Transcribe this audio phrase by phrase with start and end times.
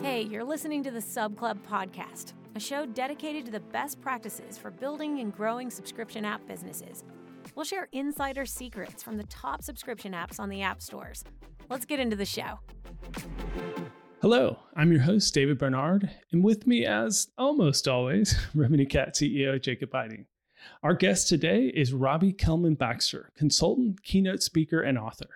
[0.00, 4.56] Hey, you're listening to the Sub Club podcast, a show dedicated to the best practices
[4.56, 7.02] for building and growing subscription app businesses.
[7.56, 11.24] We'll share insider secrets from the top subscription apps on the app stores.
[11.68, 12.60] Let's get into the show.
[14.22, 19.92] Hello, I'm your host, David Barnard, and with me, as almost always, RevenueCat CEO Jacob
[19.94, 20.26] Eiding.
[20.84, 25.28] Our guest today is Robbie Kellman Baxter, consultant, keynote speaker, and author.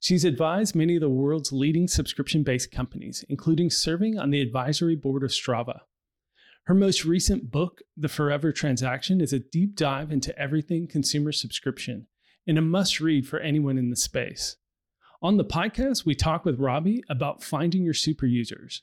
[0.00, 4.94] She's advised many of the world's leading subscription based companies, including serving on the advisory
[4.94, 5.80] board of Strava.
[6.64, 12.08] Her most recent book, The Forever Transaction, is a deep dive into everything consumer subscription
[12.46, 14.56] and a must read for anyone in the space.
[15.22, 18.82] On the podcast, we talk with Robbie about finding your super users,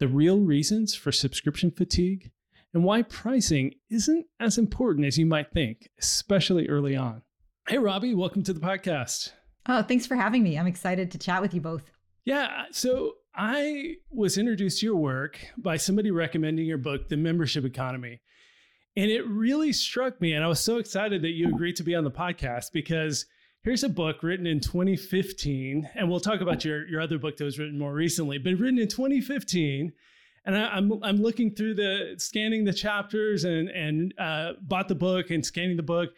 [0.00, 2.30] the real reasons for subscription fatigue,
[2.74, 7.22] and why pricing isn't as important as you might think, especially early on.
[7.68, 9.32] Hey, Robbie, welcome to the podcast.
[9.68, 10.58] Oh, thanks for having me.
[10.58, 11.90] I'm excited to chat with you both.
[12.24, 12.64] Yeah.
[12.72, 18.20] So I was introduced to your work by somebody recommending your book, The Membership Economy.
[18.96, 20.32] And it really struck me.
[20.32, 23.26] And I was so excited that you agreed to be on the podcast because
[23.62, 25.88] here's a book written in 2015.
[25.94, 28.78] And we'll talk about your, your other book that was written more recently, but written
[28.78, 29.92] in 2015
[30.48, 34.88] and I, am I'm, I'm looking through the scanning the chapters and and uh, bought
[34.88, 36.10] the book and scanning the book.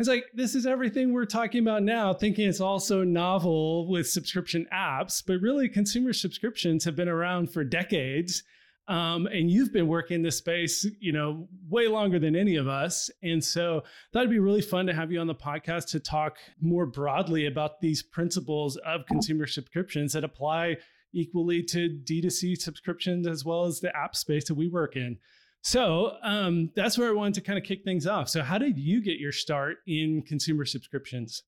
[0.00, 4.66] It's like this is everything we're talking about now, thinking it's also novel with subscription
[4.72, 8.42] apps, but really consumer subscriptions have been around for decades.
[8.88, 12.66] Um, and you've been working in this space, you know, way longer than any of
[12.66, 13.10] us.
[13.22, 13.82] And so
[14.14, 17.82] that'd be really fun to have you on the podcast to talk more broadly about
[17.82, 20.78] these principles of consumer subscriptions that apply
[21.12, 25.18] equally to D2C subscriptions as well as the app space that we work in.
[25.62, 28.28] So um, that's where I wanted to kind of kick things off.
[28.28, 31.42] So, how did you get your start in consumer subscriptions?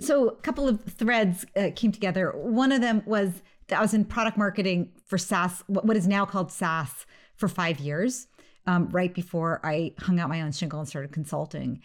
[0.00, 2.32] So, a couple of threads uh, came together.
[2.32, 6.26] One of them was that I was in product marketing for SaaS, what is now
[6.26, 8.26] called SaaS, for five years,
[8.66, 11.80] um, right before I hung out my own shingle and started consulting.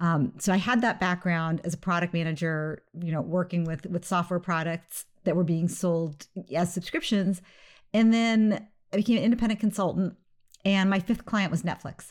[0.00, 4.04] Um, so I had that background as a product manager, you know, working with with
[4.04, 7.40] software products that were being sold as subscriptions.
[7.92, 10.16] And then I became an independent consultant,
[10.64, 12.10] and my fifth client was Netflix.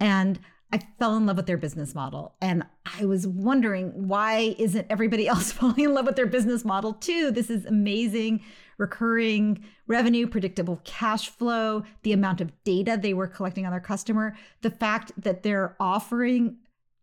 [0.00, 0.38] And
[0.72, 2.34] I fell in love with their business model.
[2.40, 2.64] And
[2.98, 7.30] I was wondering why isn't everybody else falling in love with their business model too?
[7.30, 8.42] This is amazing
[8.76, 14.36] recurring revenue, predictable cash flow, the amount of data they were collecting on their customer,
[14.62, 16.56] the fact that their offering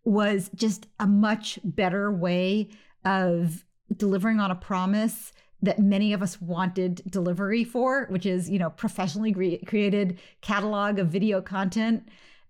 [0.06, 2.70] was just a much better way
[3.04, 5.34] of delivering on a promise
[5.66, 11.00] that many of us wanted delivery for, which is, you know, professionally cre- created catalog
[11.00, 12.08] of video content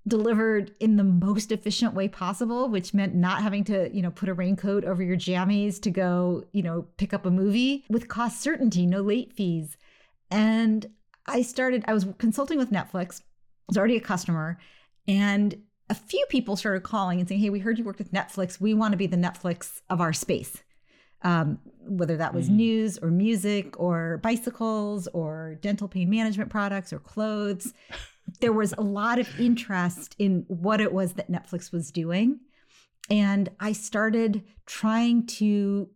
[0.08, 4.30] delivered in the most efficient way possible, which meant not having to, you know, put
[4.30, 8.42] a raincoat over your jammies to go, you know, pick up a movie with cost
[8.42, 9.78] certainty, no late fees.
[10.30, 10.86] And
[11.26, 14.59] I started, I was consulting with Netflix, I was already a customer,
[15.08, 15.59] and
[15.90, 18.59] a few people started calling and saying, Hey, we heard you worked with Netflix.
[18.59, 20.64] We want to be the Netflix of our space
[21.25, 22.53] um, whether that was mm.
[22.53, 27.74] news or music or bicycles or dental pain management products or clothes.
[28.40, 32.40] there was a lot of interest in what it was that Netflix was doing.
[33.09, 35.90] And I started trying to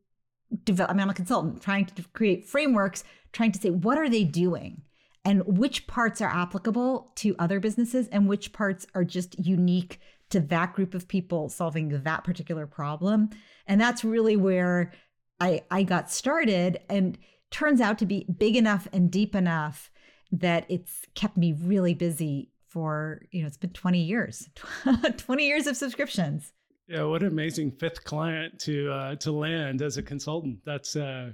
[0.64, 4.10] develop, I mean, I'm a consultant, trying to create frameworks, trying to say, what are
[4.10, 4.82] they doing?
[5.26, 10.40] And which parts are applicable to other businesses and which parts are just unique to
[10.40, 13.30] that group of people solving that particular problem.
[13.68, 14.92] And that's really where
[15.40, 17.18] I, I got started and
[17.52, 19.92] turns out to be big enough and deep enough
[20.32, 24.48] that it's kept me really busy for, you know, it's been 20 years,
[25.18, 26.54] 20 years of subscriptions.
[26.88, 30.58] Yeah, what an amazing fifth client to uh, to land as a consultant.
[30.66, 31.34] That's uh,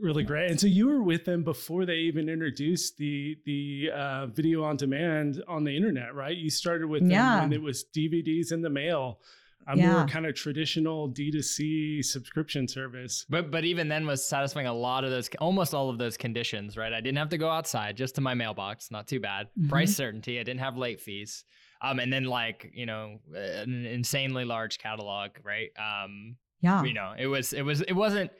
[0.00, 0.50] really great.
[0.50, 4.76] And so you were with them before they even introduced the the uh, video on
[4.76, 6.36] demand on the internet, right?
[6.36, 7.40] You started with them yeah.
[7.40, 9.20] when it was DVDs in the mail
[9.66, 9.92] a yeah.
[9.92, 13.26] more kind of traditional D2C subscription service.
[13.28, 16.76] But but even then was satisfying a lot of those almost all of those conditions,
[16.76, 16.92] right?
[16.92, 19.48] I didn't have to go outside, just to my mailbox, not too bad.
[19.58, 19.68] Mm-hmm.
[19.68, 21.44] Price certainty, I didn't have late fees.
[21.80, 25.70] Um and then like, you know, an insanely large catalog, right?
[25.78, 26.82] Um yeah.
[26.84, 28.30] You know, it was it was it wasn't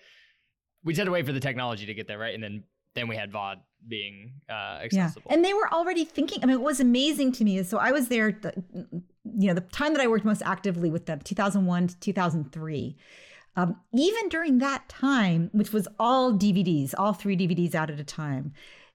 [0.84, 2.34] we just had to wait for the technology to get there, right?
[2.34, 2.64] And then
[2.94, 3.56] then we had VOD
[3.88, 5.22] being uh, accessible.
[5.26, 5.34] Yeah.
[5.34, 7.62] And they were already thinking, I mean, it was amazing to me.
[7.62, 8.52] So I was there, the,
[9.36, 12.96] you know, the time that I worked most actively with them, 2001 to 2003.
[13.54, 18.04] Um, even during that time, which was all DVDs, all three DVDs out at a
[18.04, 18.54] time,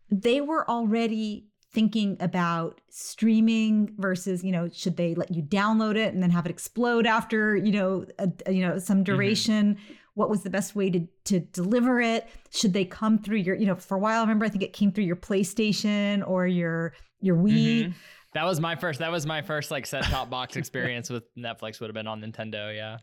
[0.09, 6.13] they were already thinking about streaming versus you know should they let you download it
[6.13, 9.03] and then have it explode after you know a, you know some mm-hmm.
[9.03, 13.37] duration mm-hmm what was the best way to to deliver it should they come through
[13.37, 16.27] your you know for a while I remember I think it came through your PlayStation
[16.27, 17.93] or your your Wii Mhm.
[18.37, 18.99] That was my first.
[18.99, 21.79] That was my first like set top box experience with Netflix.
[21.79, 22.73] Would have been on Nintendo.
[22.75, 22.99] Yeah.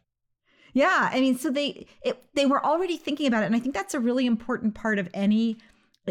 [0.75, 3.75] Yeah, I mean, so they it, they were already thinking about it, and I think
[3.75, 5.57] that's a really important part of any,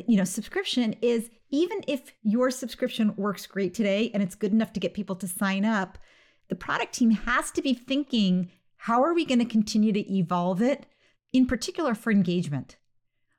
[0.08, 4.74] you know, subscription is even if your subscription works great today and it's good enough
[4.74, 5.98] to get people to sign up,
[6.50, 10.62] the product team has to be thinking, how are we going to continue to evolve
[10.62, 10.86] it,
[11.31, 12.75] in particular for engagement,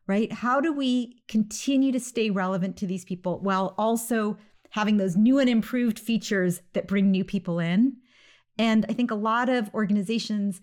[0.06, 0.32] right?
[0.32, 4.38] How do we continue to stay relevant to these people while also
[4.74, 7.96] having those new and improved features that bring new people in?
[8.58, 10.60] And I think a lot of organizations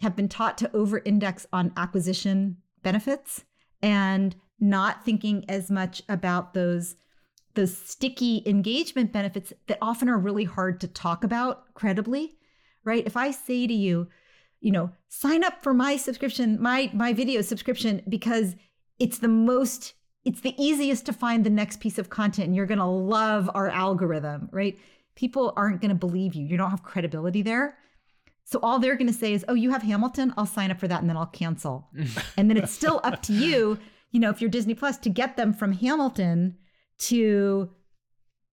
[0.00, 3.44] have been taught to over index on acquisition benefits
[3.82, 6.96] and not thinking as much about those
[7.54, 12.36] those sticky engagement benefits that often are really hard to talk about credibly
[12.84, 14.06] right if i say to you
[14.60, 18.54] you know sign up for my subscription my my video subscription because
[18.98, 19.94] it's the most
[20.24, 23.50] it's the easiest to find the next piece of content and you're going to love
[23.54, 24.78] our algorithm right
[25.14, 27.76] people aren't going to believe you you don't have credibility there
[28.50, 30.34] so all they're going to say is, "Oh, you have Hamilton.
[30.36, 31.88] I'll sign up for that, and then I'll cancel."
[32.36, 33.78] and then it's still up to you,
[34.10, 36.56] you know, if you're Disney Plus, to get them from Hamilton
[36.98, 37.70] to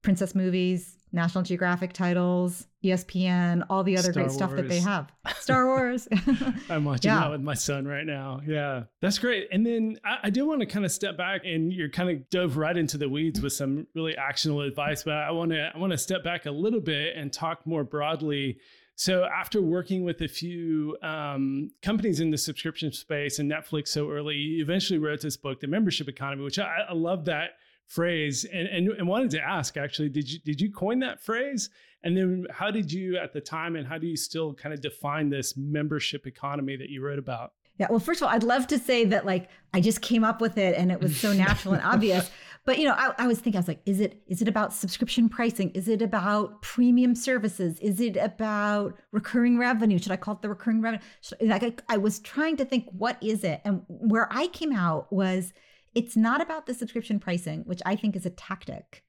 [0.04, 5.12] princess movies, National Geographic titles, ESPN, all the other Star great stuff that they have.
[5.40, 6.08] Star Wars.
[6.70, 7.22] I'm watching Yeah.
[7.22, 8.42] that with my son right now.
[8.46, 9.48] Yeah, that's great.
[9.52, 12.30] And then I, I do want to kind of step back, and you're kind of
[12.30, 15.04] dove right into the weeds with some really actionable advice.
[15.04, 17.84] But I want to I want to step back a little bit and talk more
[17.84, 18.58] broadly.
[19.00, 24.10] So after working with a few um, companies in the subscription space and Netflix so
[24.10, 27.52] early, you eventually wrote this book, The Membership Economy, which I, I love that
[27.88, 31.70] phrase and, and and wanted to ask actually did you did you coin that phrase
[32.04, 34.82] and then how did you at the time and how do you still kind of
[34.82, 38.68] define this membership economy that you wrote about Yeah, well, first of all, I'd love
[38.68, 41.74] to say that like I just came up with it and it was so natural
[41.74, 42.30] and obvious.
[42.66, 44.74] But you know, I, I was thinking, I was like, is it is it about
[44.74, 45.70] subscription pricing?
[45.70, 47.80] Is it about premium services?
[47.80, 49.98] Is it about recurring revenue?
[49.98, 51.02] Should I call it the recurring revenue?
[51.22, 53.62] Should, like I, I was trying to think, what is it?
[53.64, 55.54] And where I came out was,
[55.98, 59.04] it's not about the subscription pricing, which I think is a tactic.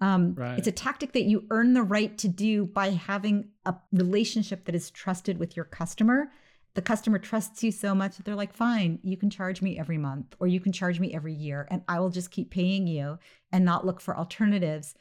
[0.00, 0.58] Um, Right.
[0.58, 4.74] It's a tactic that you earn the right to do by having a relationship that
[4.74, 6.30] is trusted with your customer
[6.74, 9.98] the customer trusts you so much that they're like, fine, you can charge me every
[9.98, 13.18] month or you can charge me every year and I will just keep paying you
[13.52, 14.94] and not look for alternatives.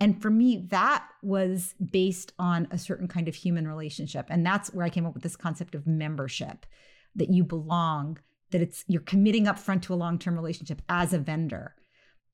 [0.00, 4.26] And for me, that was based on a certain kind of human relationship.
[4.30, 6.66] And that's where I came up with this concept of membership
[7.14, 8.18] that you belong,
[8.52, 11.74] that it's you're committing up front to a long-term relationship as a vendor.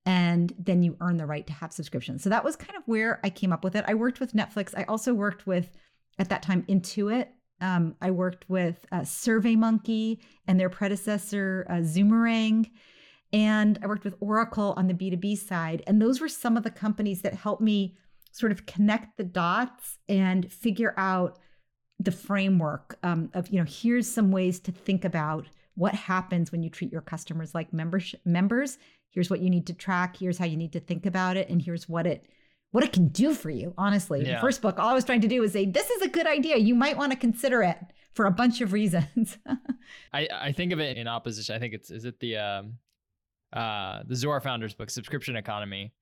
[0.07, 2.23] And then you earn the right to have subscriptions.
[2.23, 3.85] So that was kind of where I came up with it.
[3.87, 4.73] I worked with Netflix.
[4.77, 5.71] I also worked with,
[6.19, 7.27] at that time, Intuit.
[7.61, 12.71] Um, I worked with uh, SurveyMonkey and their predecessor, uh, Zoomerang.
[13.33, 15.83] And I worked with Oracle on the B2B side.
[15.87, 17.97] And those were some of the companies that helped me
[18.33, 21.39] sort of connect the dots and figure out
[21.99, 25.47] the framework um, of, you know, here's some ways to think about
[25.79, 28.79] what happens when you treat your customers like membership members.
[29.11, 30.17] Here's what you need to track.
[30.17, 31.49] Here's how you need to think about it.
[31.49, 32.27] And here's what it
[32.73, 34.25] what it can do for you, honestly.
[34.27, 34.35] Yeah.
[34.35, 36.27] The first book, all I was trying to do was say, this is a good
[36.27, 36.59] idea.
[36.59, 37.79] You might want to consider it
[38.13, 39.39] for a bunch of reasons.
[40.13, 41.55] I, I think of it in opposition.
[41.55, 42.75] I think it's is it the um
[43.53, 45.95] uh the Zuora founders book, Subscription Economy.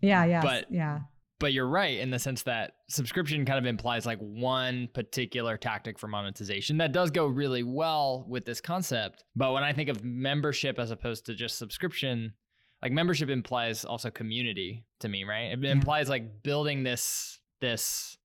[0.00, 0.40] yeah, yeah.
[0.40, 1.00] But- yeah.
[1.40, 5.96] But you're right in the sense that subscription kind of implies like one particular tactic
[5.98, 9.22] for monetization that does go really well with this concept.
[9.36, 12.32] But when I think of membership as opposed to just subscription,
[12.82, 15.52] like membership implies also community to me, right?
[15.52, 15.70] It Yeah.
[15.72, 18.16] implies like building this this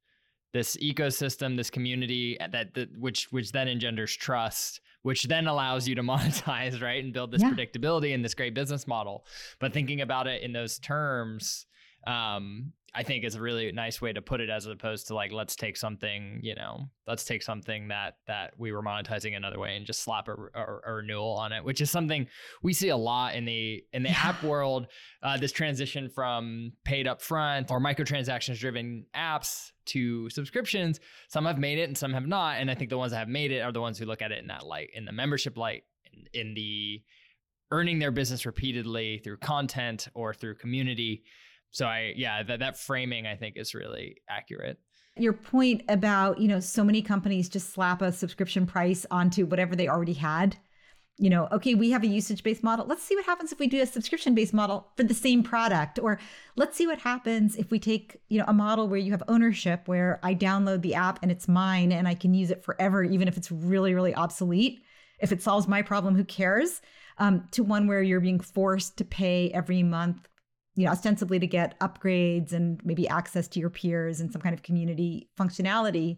[0.53, 5.95] this ecosystem, this community that, that which which then engenders trust, which then allows you
[5.95, 7.51] to monetize, right, and build this Yeah.
[7.51, 9.25] predictability and this great business model.
[9.59, 11.65] But thinking about it in those terms,
[12.07, 15.31] um, I think is a really nice way to put it, as opposed to like
[15.31, 19.75] let's take something, you know, let's take something that that we were monetizing another way
[19.75, 22.27] and just slap a, a, a renewal on it, which is something
[22.61, 24.87] we see a lot in the in the app world.
[25.23, 30.99] Uh, this transition from paid up front or microtransactions driven apps to subscriptions.
[31.29, 32.57] Some have made it and some have not.
[32.57, 34.31] And I think the ones that have made it are the ones who look at
[34.31, 37.01] it in that light, in the membership light, in, in the
[37.71, 41.23] earning their business repeatedly through content or through community.
[41.73, 44.79] So I, yeah, that, that framing I think is really accurate.
[45.17, 49.75] Your point about, you know, so many companies just slap a subscription price onto whatever
[49.75, 50.55] they already had.
[51.17, 52.87] You know, okay, we have a usage based model.
[52.87, 55.99] Let's see what happens if we do a subscription based model for the same product.
[55.99, 56.19] Or
[56.55, 59.87] let's see what happens if we take, you know, a model where you have ownership,
[59.87, 63.27] where I download the app and it's mine and I can use it forever, even
[63.27, 64.81] if it's really, really obsolete.
[65.23, 66.81] if it solves my problem, who cares?
[67.17, 70.27] Um, to one where you're being forced to pay every month,
[70.75, 74.53] you know, ostensibly to get upgrades and maybe access to your peers and some kind
[74.53, 76.17] of community functionality.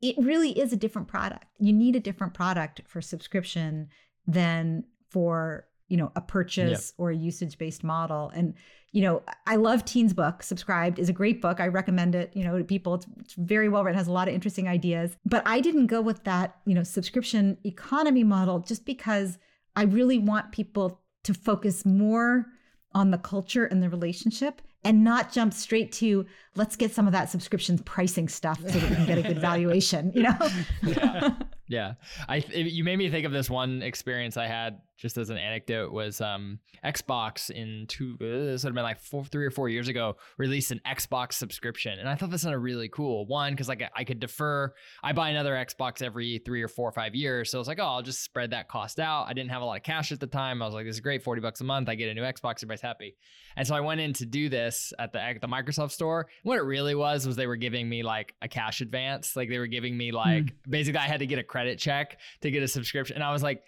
[0.00, 1.44] It really is a different product.
[1.58, 3.88] You need a different product for subscription
[4.26, 8.30] than for you know a purchase or a usage based model.
[8.34, 8.54] And
[8.92, 10.42] you know i love Tien's book.
[10.42, 11.60] Subscribed is a great book.
[11.60, 12.94] I recommend it you know to people.
[12.94, 15.16] It's, it's, very well written has a lot of interesting ideas.
[15.26, 19.36] But i didn't go with that you know subscription economy model just because
[19.76, 22.46] i really want people to focus more
[22.94, 27.12] on the culture and the relationship and not jump straight to let's get some of
[27.12, 30.36] that subscription pricing stuff so that we can get a good valuation you know
[30.82, 31.30] yeah.
[31.68, 31.94] yeah
[32.28, 35.92] i you made me think of this one experience i had just as an anecdote
[35.92, 39.88] was um, xbox in two this would have been like four, three or four years
[39.88, 41.98] ago released an xbox subscription.
[41.98, 43.26] And i thought this was really cool.
[43.26, 44.72] One because like i could defer.
[45.02, 47.50] I buy another xbox every three or four or five years.
[47.50, 49.26] So i was like oh i'll just spread that cost out.
[49.28, 50.62] I didn't have a lot of cash at the time.
[50.62, 51.88] I was like this is great 40 bucks a month.
[51.88, 52.58] I get a new xbox.
[52.58, 53.16] Everybody's happy.
[53.56, 56.28] And so i went in to do this at the, at the microsoft store.
[56.42, 59.36] What it really was was they were giving me like a cash advance.
[59.36, 60.52] Like they were giving me like mm.
[60.68, 63.14] basically i had to get a credit check to get a subscription.
[63.14, 63.62] And i was like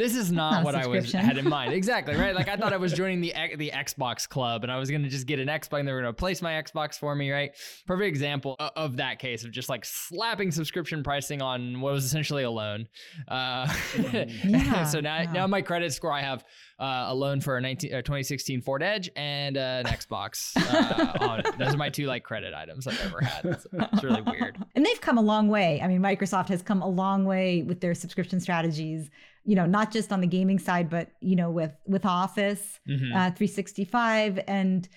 [0.00, 1.74] this is not, not what I was had in mind.
[1.74, 2.34] Exactly, right?
[2.34, 5.08] Like I thought I was joining the the Xbox club and I was going to
[5.08, 7.50] just get an Xbox and they were going to place my Xbox for me, right?
[7.86, 12.44] Perfect example of that case of just like slapping subscription pricing on what was essentially
[12.44, 12.88] a loan.
[13.28, 14.40] Uh, mm.
[14.44, 15.32] yeah, so now yeah.
[15.32, 16.44] now my credit score I have
[16.78, 20.52] uh, a loan for a 19, uh, 2016 Ford Edge and uh, an Xbox.
[20.56, 23.44] Uh, Those are my two like credit items I've ever had.
[23.44, 24.56] It's, it's really weird.
[24.74, 25.80] And they've come a long way.
[25.82, 29.10] I mean, Microsoft has come a long way with their subscription strategies
[29.50, 33.12] you know not just on the gaming side but you know with with office mm-hmm.
[33.12, 34.88] uh, 365 and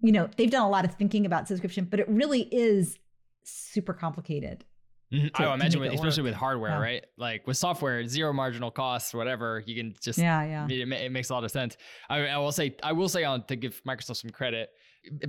[0.00, 3.00] you know they've done a lot of thinking about subscription but it really is
[3.42, 4.64] super complicated
[5.12, 5.26] mm-hmm.
[5.26, 6.78] to, I imagine, with, especially with hardware, yeah.
[6.78, 7.06] right?
[7.16, 9.62] Like with software, zero marginal costs, whatever.
[9.64, 10.66] You can just yeah, yeah.
[10.68, 11.76] It, it makes a lot of sense.
[12.10, 14.70] I, I, will say, I will say, on to give Microsoft some credit.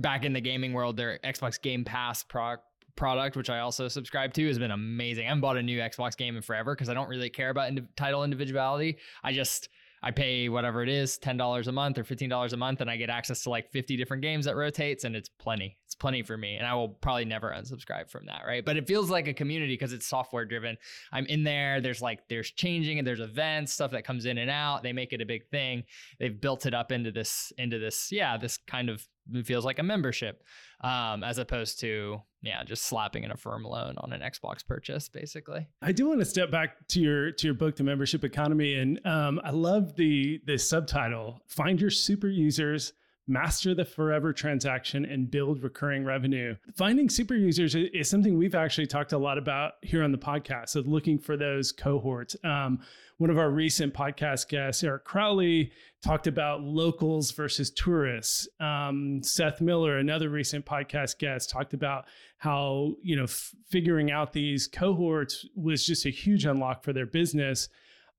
[0.00, 2.56] Back in the gaming world, their Xbox Game Pass pro-
[2.98, 5.24] product, which I also subscribe to, has been amazing.
[5.24, 7.68] I haven't bought a new Xbox game in forever because I don't really care about
[7.68, 8.98] ind- title individuality.
[9.24, 9.70] I just
[10.02, 12.90] I pay whatever it is, ten dollars a month or fifteen dollars a month, and
[12.90, 15.76] I get access to like fifty different games that rotates, and it's plenty.
[15.86, 18.64] It's plenty for me, and I will probably never unsubscribe from that, right?
[18.64, 20.76] But it feels like a community because it's software driven.
[21.12, 21.80] I'm in there.
[21.80, 24.82] There's like there's changing and there's events, stuff that comes in and out.
[24.82, 25.84] They make it a big thing.
[26.18, 29.06] They've built it up into this into this yeah this kind of
[29.44, 30.42] feels like a membership
[30.82, 35.08] um, as opposed to yeah just slapping in a firm loan on an xbox purchase
[35.08, 35.66] basically.
[35.82, 39.04] I do want to step back to your to your book the membership economy and
[39.06, 42.92] um, i love the the subtitle find your super users
[43.28, 46.56] master the forever transaction and build recurring revenue.
[46.74, 50.70] Finding super users is something we've actually talked a lot about here on the podcast.
[50.70, 52.36] So looking for those cohorts.
[52.42, 52.80] Um,
[53.18, 58.48] one of our recent podcast guests, Eric Crowley, talked about locals versus tourists.
[58.60, 62.06] Um, Seth Miller, another recent podcast guest, talked about
[62.38, 67.06] how you know f- figuring out these cohorts was just a huge unlock for their
[67.06, 67.68] business.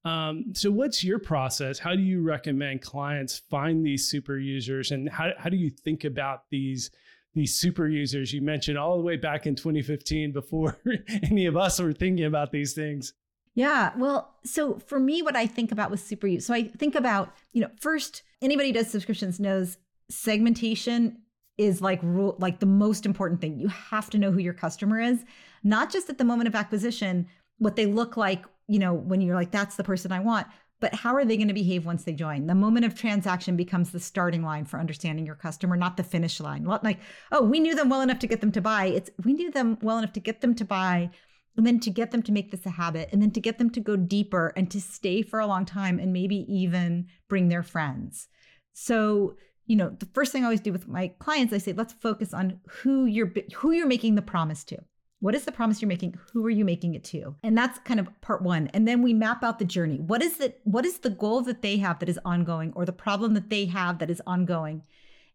[0.05, 1.79] Um, so, what's your process?
[1.79, 6.03] How do you recommend clients find these super users, and how how do you think
[6.03, 6.91] about these?
[7.35, 10.79] these super users you mentioned all the way back in 2015 before
[11.29, 13.13] any of us were thinking about these things
[13.59, 13.91] yeah.
[13.97, 17.35] Well, so for me, what I think about with super use, so I think about,
[17.51, 19.77] you know, first, anybody does subscriptions knows
[20.09, 21.17] segmentation
[21.57, 23.59] is like rule like the most important thing.
[23.59, 25.25] You have to know who your customer is,
[25.61, 27.27] not just at the moment of acquisition,
[27.57, 30.47] what they look like, you know, when you're like, that's the person I want,
[30.79, 32.47] but how are they going to behave once they join?
[32.47, 36.39] The moment of transaction becomes the starting line for understanding your customer, not the finish
[36.39, 36.63] line.
[36.63, 36.99] Like,
[37.31, 38.85] oh, we knew them well enough to get them to buy.
[38.85, 41.09] It's we knew them well enough to get them to buy
[41.57, 43.69] and then to get them to make this a habit and then to get them
[43.71, 47.63] to go deeper and to stay for a long time and maybe even bring their
[47.63, 48.29] friends
[48.71, 49.35] so
[49.65, 52.33] you know the first thing i always do with my clients i say let's focus
[52.33, 54.77] on who you're who you're making the promise to
[55.19, 57.99] what is the promise you're making who are you making it to and that's kind
[57.99, 60.99] of part one and then we map out the journey what is the what is
[60.99, 64.09] the goal that they have that is ongoing or the problem that they have that
[64.09, 64.81] is ongoing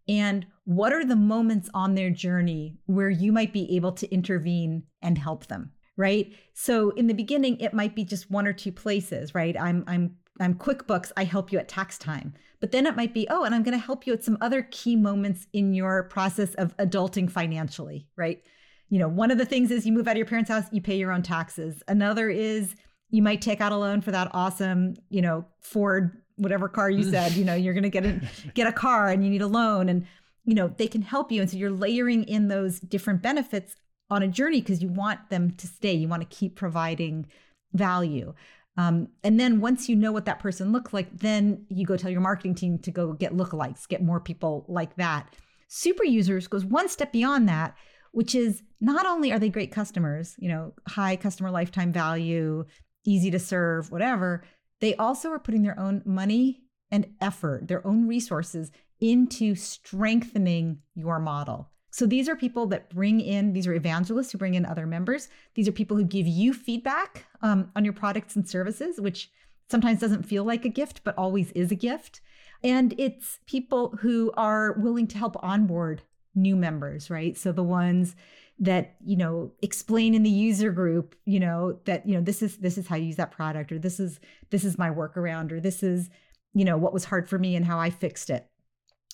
[0.06, 4.82] and what are the moments on their journey where you might be able to intervene
[5.02, 6.32] and help them right?
[6.54, 9.56] So in the beginning, it might be just one or two places, right?
[9.58, 12.34] I'm I'm I'm QuickBooks, I help you at tax time.
[12.60, 14.66] But then it might be, oh, and I'm going to help you at some other
[14.70, 18.42] key moments in your process of adulting financially, right?
[18.88, 20.80] You know, one of the things is you move out of your parents' house, you
[20.80, 21.82] pay your own taxes.
[21.88, 22.74] Another is
[23.10, 27.04] you might take out a loan for that awesome, you know, Ford whatever car you
[27.04, 28.20] said, you know, you're going to get a
[28.54, 30.06] get a car and you need a loan and
[30.44, 33.76] you know, they can help you and so you're layering in those different benefits
[34.10, 35.92] on a journey because you want them to stay.
[35.94, 37.26] You want to keep providing
[37.72, 38.34] value.
[38.76, 42.10] Um, and then once you know what that person looks like, then you go tell
[42.10, 45.34] your marketing team to go get lookalikes, get more people like that.
[45.68, 47.76] Super users goes one step beyond that,
[48.14, 52.64] which is not only are they great customers, you know, high customer lifetime value,
[53.04, 54.44] easy to serve, whatever,
[54.80, 61.18] they also are putting their own money and effort, their own resources into strengthening your
[61.18, 61.70] model.
[61.90, 65.28] So these are people that bring in, these are evangelists who bring in other members.
[65.54, 69.30] These are people who give you feedback um, on your products and services, which
[69.68, 72.20] sometimes doesn't feel like a gift, but always is a gift.
[72.62, 76.02] And it's people who are willing to help onboard
[76.34, 77.36] new members, right?
[77.36, 78.16] So the ones
[78.58, 82.58] that you know explain in the user group you know that you know this is
[82.58, 85.60] this is how you use that product or this is this is my workaround or
[85.60, 86.08] this is
[86.52, 88.46] you know what was hard for me and how i fixed it.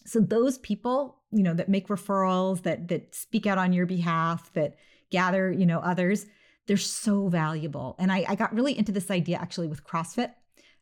[0.04, 4.52] So those people you know that make referrals that that speak out on your behalf
[4.52, 4.76] that
[5.10, 6.26] gather you know others
[6.66, 7.96] they're so valuable.
[7.98, 10.32] And i, I got really into this idea actually with crossfit.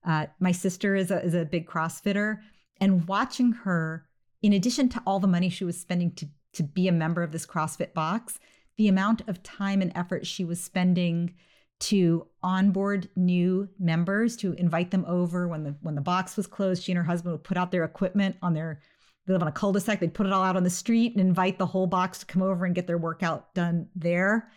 [0.04, 2.38] Uh, my sister is a, is a big crossfitter
[2.80, 4.07] and watching her
[4.42, 7.32] in addition to all the money she was spending to to be a member of
[7.32, 8.38] this crossfit box
[8.76, 11.34] the amount of time and effort she was spending
[11.80, 16.82] to onboard new members to invite them over when the when the box was closed
[16.82, 18.80] she and her husband would put out their equipment on their
[19.26, 21.58] they live on a cul-de-sac they'd put it all out on the street and invite
[21.58, 24.50] the whole box to come over and get their workout done there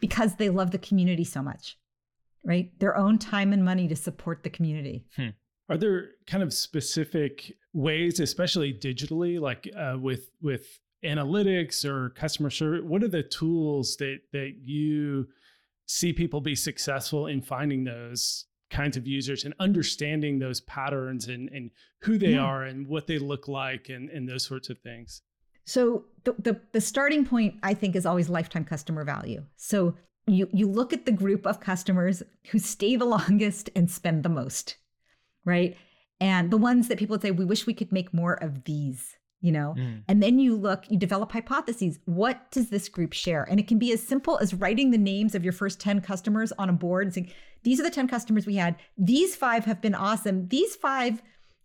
[0.00, 1.76] because they love the community so much
[2.44, 5.28] right their own time and money to support the community hmm.
[5.72, 12.50] Are there kind of specific ways especially digitally like uh, with with analytics or customer
[12.50, 15.26] service what are the tools that that you
[15.86, 21.48] see people be successful in finding those kinds of users and understanding those patterns and,
[21.50, 22.40] and who they yeah.
[22.40, 25.22] are and what they look like and, and those sorts of things.
[25.64, 29.44] So the, the, the starting point I think is always lifetime customer value.
[29.56, 29.94] So
[30.26, 34.28] you you look at the group of customers who stay the longest and spend the
[34.28, 34.76] most,
[35.44, 35.76] right?
[36.20, 39.16] And the ones that people would say we wish we could make more of these
[39.42, 39.74] you know?
[39.76, 40.04] Mm.
[40.08, 41.98] and then you look you develop hypotheses.
[42.06, 43.42] What does this group share?
[43.50, 46.52] And it can be as simple as writing the names of your first 10 customers
[46.52, 47.32] on a board and saying
[47.64, 48.76] these are the 10 customers we had.
[48.96, 50.48] These five have been awesome.
[50.48, 51.20] These five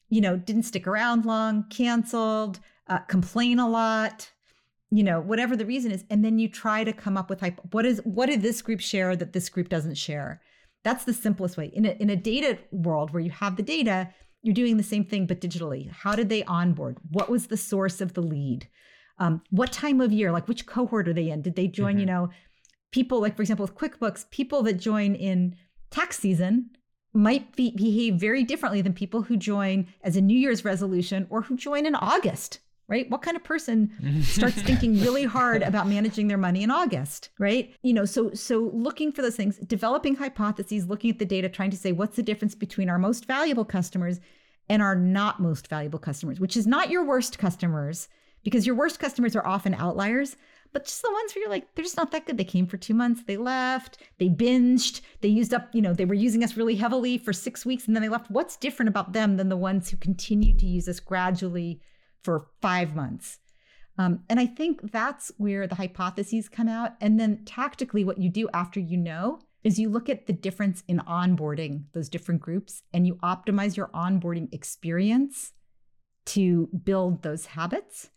[0.09, 4.31] you know didn't stick around long canceled uh, complain a lot
[4.89, 6.03] you know whatever the reason is.
[6.09, 9.15] And then you try to come up with what is what did this group share
[9.15, 10.41] that this group doesn't share
[10.87, 11.71] that's the simplest way.
[11.73, 14.09] In a, in a data world where you have the data
[14.43, 15.91] you're doing the same thing but digitally.
[15.91, 16.99] How did they onboard?
[17.11, 18.69] What was the source of the lead?
[19.19, 20.31] Um, what time of year?
[20.31, 21.41] Like which cohort are they in?
[21.41, 21.99] Did they join mm-hmm.
[21.99, 22.29] you know
[22.91, 25.55] people like for example with quickbooks people that join in
[25.91, 26.69] tax season
[27.13, 31.41] might be, behave very differently than people who join as a new year's resolution or
[31.43, 33.09] who join in august right?
[33.09, 33.91] What kind of person
[34.23, 37.73] starts thinking really hard about managing their money in August, right?
[37.83, 41.71] You know, so so looking for those things, developing hypotheses, looking at the data, trying
[41.71, 44.19] to say what's the difference between our most valuable customers
[44.69, 48.09] and our not most valuable customers, which is not your worst customers
[48.43, 50.37] because your worst customers are often outliers,
[50.73, 52.37] but just the ones where you're like, they're just not that good.
[52.37, 56.05] They came for two months, they left, they binged, they used up, you know, they
[56.05, 58.31] were using us really heavily for six weeks and then they left.
[58.31, 61.81] What's different about them than the ones who continued to use us gradually?
[62.27, 63.39] For five months.
[63.97, 66.91] Um, and I think that's where the hypotheses come out.
[66.99, 70.83] And then tactically, what you do after you know is you look at the difference
[70.89, 75.53] in onboarding those different groups and you optimize your onboarding experience
[76.25, 78.09] to build those habits.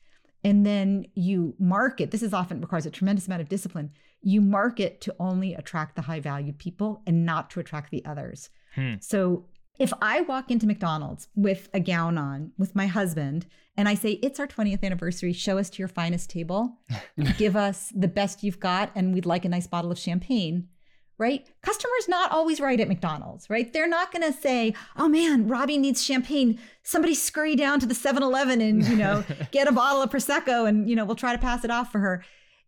[0.42, 3.92] And then you market, this is often requires a tremendous amount of discipline.
[4.22, 8.50] You market to only attract the high valued people and not to attract the others.
[8.74, 8.94] Hmm.
[8.98, 9.46] So
[9.80, 13.46] if I walk into McDonald's with a gown on with my husband
[13.78, 16.78] and I say, It's our 20th anniversary, show us to your finest table,
[17.38, 20.68] give us the best you've got, and we'd like a nice bottle of champagne,
[21.16, 21.48] right?
[21.62, 23.72] Customers not always right at McDonald's, right?
[23.72, 26.58] They're not going to say, "Oh man, Robbie needs champagne.
[26.82, 30.90] Somebody scurry down to the 7-Eleven and, you know, get a bottle of prosecco and,
[30.90, 32.22] you know, we'll try to pass it off for her."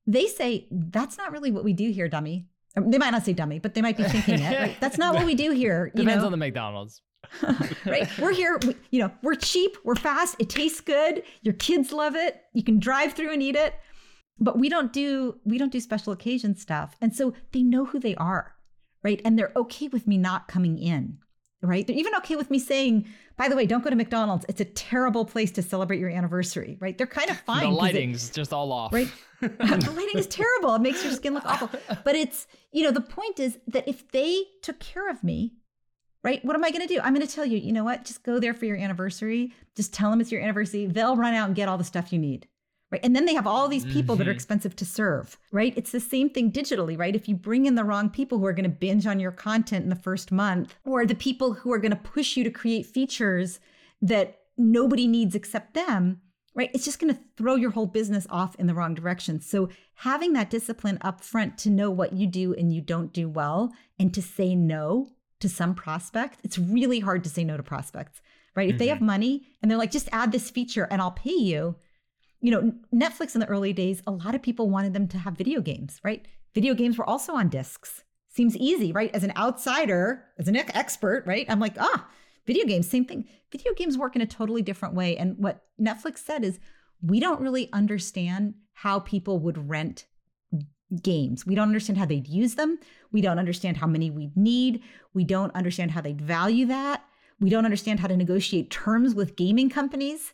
[0.07, 3.33] They say, "That's not really what we do here, dummy." Um, they might not say
[3.33, 4.59] dummy, but they might be thinking it.
[4.59, 4.81] Right?
[4.81, 5.93] That's not what we do here.
[5.95, 6.27] Depends know?
[6.27, 7.03] on the McDonald's.
[7.87, 8.09] right?
[8.19, 12.15] We're here, we, you know, we're cheap, we're fast, it tastes good, your kids love
[12.17, 13.75] it, you can drive through and eat it.
[14.39, 16.97] But we don't do we don't do special occasion stuff.
[17.01, 18.55] And so they know who they are,
[19.05, 19.21] right?
[19.25, 21.19] And they're okay with me not coming in,
[21.63, 21.87] right?
[21.87, 23.07] They're even okay with me saying,
[23.43, 24.47] by the way, don't go to McDonald's.
[24.49, 26.97] It's a terrible place to celebrate your anniversary, right?
[26.97, 27.65] They're kind of fine.
[27.65, 28.93] The lighting's it, just all off.
[28.93, 29.09] Right?
[29.43, 30.73] Uh, the lighting is terrible.
[30.77, 31.69] It makes your skin look awful.
[32.05, 35.55] But it's, you know, the point is that if they took care of me,
[36.23, 36.45] right?
[36.45, 37.01] What am I going to do?
[37.01, 38.05] I'm going to tell you, you know what?
[38.05, 39.53] Just go there for your anniversary.
[39.75, 40.87] Just tell them it's your anniversary.
[40.87, 42.47] They'll run out and get all the stuff you need,
[42.93, 43.01] right?
[43.03, 44.35] And then they have all these people that are Mhm.
[44.35, 45.73] expensive to serve, right?
[45.77, 47.17] It's the same thing digitally, right?
[47.17, 49.83] If you bring in the wrong people who are going to binge on your content
[49.85, 52.85] in the first month, or the people who are going to push you to create
[52.85, 53.59] features
[54.03, 56.21] that nobody needs except them,
[56.55, 56.71] right?
[56.75, 59.41] It's just going to throw your whole business off in the wrong direction.
[59.41, 63.27] So having that discipline up front to know what you do and you don't do
[63.27, 65.09] well and to say no
[65.41, 68.21] to some prospect, it's really hard to say no to prospects,
[68.55, 68.69] right?
[68.69, 71.77] If they have money and they're like, just add this feature and I'll pay you.
[72.43, 75.39] You know, Netflix in the early days, a lot of people wanted them to have
[75.39, 76.27] video games, right?
[76.55, 78.05] Video games were also on discs.
[78.29, 79.15] Seems easy, right?
[79.15, 81.47] As an outsider, as an expert, right?
[81.49, 82.09] I'm like, ah,
[82.47, 83.27] video games, same thing.
[83.53, 85.17] Video games work in a totally different way.
[85.17, 86.59] And what Netflix said is,
[87.01, 90.07] we don't really understand how people would rent
[91.03, 91.47] games.
[91.47, 92.79] We don't understand how they'd use them.
[93.13, 94.83] We don't understand how many we'd need.
[95.15, 97.05] We don't understand how they'd value that.
[97.41, 100.33] We don't understand how to negotiate terms with gaming companies.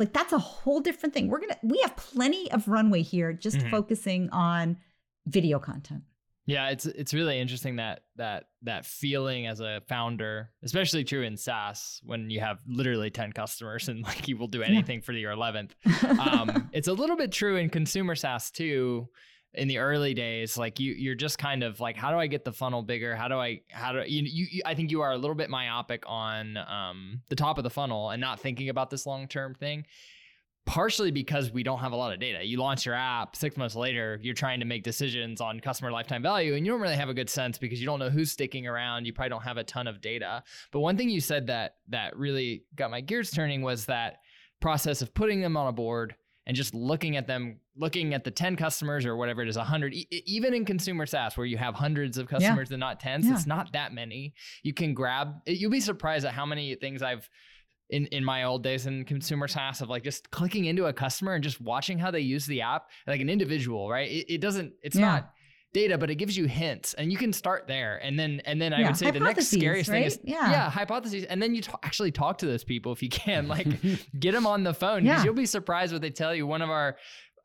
[0.00, 1.28] Like that's a whole different thing.
[1.28, 3.70] We're going to we have plenty of runway here just Mhm.
[3.70, 4.78] focusing on
[5.26, 6.02] video content.
[6.46, 11.36] Yeah, it's it's really interesting that that that feeling as a founder, especially true in
[11.36, 15.32] SaaS when you have literally 10 customers and like you will do anything for your
[15.32, 15.72] 11th.
[16.18, 19.08] Um, it's a little bit true in consumer SaaS too.
[19.54, 22.44] In the early days, like you, you're just kind of like, how do I get
[22.44, 23.16] the funnel bigger?
[23.16, 25.50] How do I, how do you, you, you I think you are a little bit
[25.50, 29.54] myopic on um, the top of the funnel and not thinking about this long term
[29.54, 29.86] thing
[30.66, 32.44] partially because we don't have a lot of data.
[32.44, 36.22] You launch your app, six months later, you're trying to make decisions on customer lifetime
[36.22, 38.66] value, and you don't really have a good sense because you don't know who's sticking
[38.66, 39.04] around.
[39.04, 40.42] You probably don't have a ton of data.
[40.70, 44.18] But one thing you said that that really got my gears turning was that
[44.60, 46.14] process of putting them on a board
[46.46, 49.94] and just looking at them, looking at the 10 customers or whatever it is, 100,
[49.94, 53.32] e- even in consumer SaaS where you have hundreds of customers and not tens, Yeah.
[53.34, 54.34] it's not that many.
[54.62, 57.28] You can grab, you'll be surprised at how many things I've
[57.88, 61.34] in, in my old days in consumer SaaS of like just clicking into a customer
[61.34, 64.08] and just watching how they use the app like an individual, right?
[64.08, 65.06] It, it doesn't, it's Yeah.
[65.06, 65.30] not
[65.72, 67.98] data, but it gives you hints and you can start there.
[68.02, 70.18] And then, and then I would say the next scariest thing is.
[70.24, 70.50] Yeah.
[70.50, 71.24] yeah, hypotheses.
[71.24, 73.66] And then you ta- actually talk to those people if you can, like
[74.20, 75.24] get them on the phone because Yeah.
[75.24, 76.46] you'll be surprised what they tell you.
[76.46, 76.96] One of our,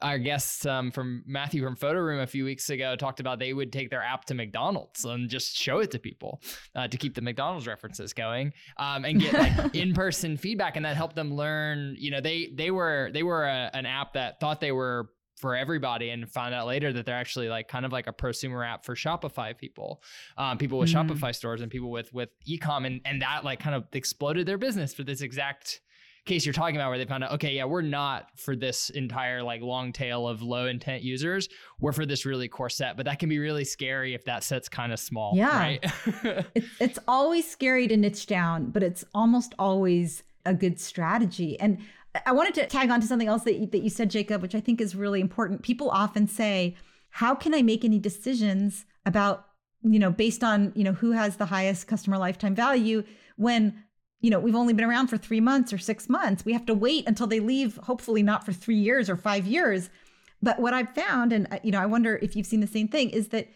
[0.05, 3.73] our guests um, from Matthew from Photoroom a few weeks ago talked about they would
[3.73, 6.41] take their app to McDonald's and just show it to people
[6.75, 10.95] uh, to keep the McDonald's references going um, and get like in-person feedback, and that
[10.95, 11.95] helped them learn.
[11.97, 15.55] You know, they they were they were a, an app that thought they were for
[15.55, 18.85] everybody and found out later that they're actually like kind of like a prosumer app
[18.85, 20.01] for Shopify people,
[20.37, 21.09] um, people with Mm.
[21.09, 24.59] Shopify stores and people with with ecom, and and that like kind of exploded their
[24.59, 25.81] business for this exact
[26.25, 29.43] case you're talking about where they found out okay yeah we're not for this entire
[29.43, 31.47] like long tail of low intent users
[31.79, 34.67] we're for this really core set but that can be really scary if that set's
[34.67, 35.57] kind of small Yeah.
[35.57, 35.85] right
[36.55, 41.59] it's it's always scary to niche down, but it's almost always a good strategy.
[41.59, 41.79] And
[42.25, 44.55] I wanted to tag on to something else that you, that you said, Jacob, which
[44.55, 45.63] I think is really important.
[45.63, 46.75] People often say,
[47.09, 49.45] "How can I make any decisions about
[49.83, 53.03] you know based on you know who has the highest customer lifetime value
[53.38, 53.83] when
[54.25, 56.43] you know we've only been around for three months or six months?
[56.43, 57.77] We have to wait until they leave.
[57.83, 59.91] Hopefully, not for three years or five years."
[60.41, 62.88] But what I've found, and uh, you know, I wonder if you've seen the same
[62.88, 63.49] thing, is that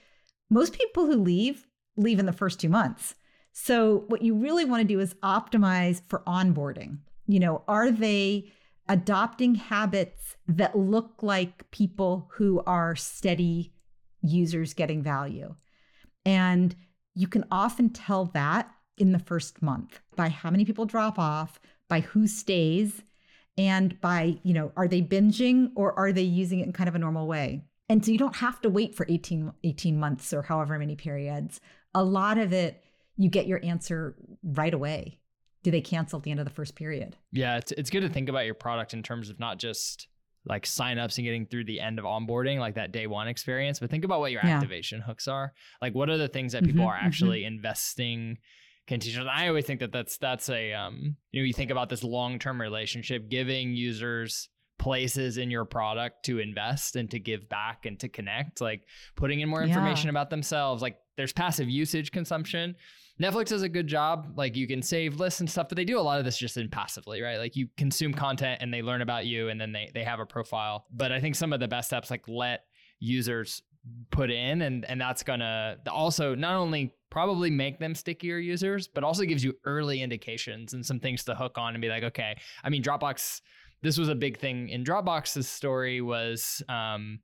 [0.51, 1.65] most people who leave
[1.97, 3.15] leave in the first two months.
[3.51, 6.99] So what you really want to do is optimize for onboarding.
[7.25, 8.51] You know, are they
[8.87, 13.73] adopting habits that look like people who are steady
[14.21, 15.55] users getting value?
[16.25, 16.75] And
[17.15, 21.59] you can often tell that in the first month by how many people drop off,
[21.87, 23.01] by who stays,
[23.57, 26.95] and by, you know, are they binging or are they using it in kind of
[26.95, 27.63] a normal way?
[27.89, 31.59] And so you don't have to wait for 18, 18 months or however many periods.
[31.95, 32.83] A lot of it,
[33.17, 35.17] you get your answer right away.
[35.63, 37.17] Do they cancel at the end of the first period?
[37.33, 40.07] Yeah, it's it's good to think about your product in terms of not just
[40.45, 43.89] like signups and getting through the end of onboarding, like that day one experience, but
[43.89, 44.55] think about what your Yeah.
[44.55, 45.51] activation hooks are.
[45.81, 48.37] Like, what are the things that people Mhm, are actually investing?
[48.91, 52.39] I always think that that's that's a um, you know, you think about this long
[52.39, 57.99] term relationship, giving users places in your product to invest and to give back and
[57.99, 58.83] to connect, like
[59.15, 59.67] putting in more Yeah.
[59.67, 60.81] information about themselves.
[60.81, 62.75] Like, there's passive usage consumption.
[63.21, 64.31] Netflix does a good job.
[64.37, 66.55] Like you can save lists and stuff, but they do a lot of this just
[66.55, 67.37] in passively, right?
[67.37, 70.25] Like you consume content and they learn about you and then they they have a
[70.25, 70.85] profile.
[70.89, 72.61] But I think some of the best apps like let
[72.99, 73.61] users
[74.11, 79.03] put in and and that's gonna also not only probably make them stickier users, but
[79.03, 82.37] also gives you early indications and some things to hook on and be like, okay,
[82.63, 83.41] I mean Dropbox,
[83.81, 87.19] this was a big thing in Dropbox's story was um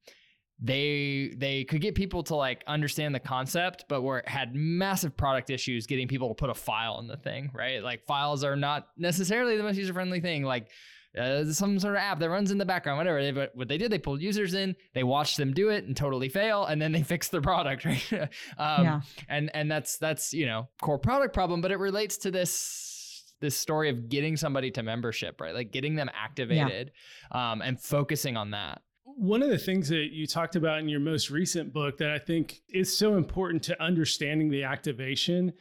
[0.62, 5.50] they they could get people to like understand the concept but were had massive product
[5.50, 7.84] issues getting people to put a file in the thing right?
[7.84, 10.44] Like files are not necessarily the most user friendly thing.
[10.44, 10.70] Like
[11.18, 13.22] uh, some sort of app that runs in the background, whatever.
[13.22, 15.96] They, but what they did, they pulled users in, they watched them do it and
[15.96, 18.12] totally fail, and then they fixed their product, right?
[18.58, 19.02] um, yeah.
[19.30, 23.58] And and that's that's you know core product problem, but it relates to this this
[23.58, 25.54] story of getting somebody to membership, right?
[25.54, 26.92] Like getting them activated,
[27.32, 27.52] yeah.
[27.52, 28.82] um, and focusing on that.
[29.04, 32.20] One of the things that you talked about in your most recent book that I
[32.20, 35.54] think is so important to understanding the activation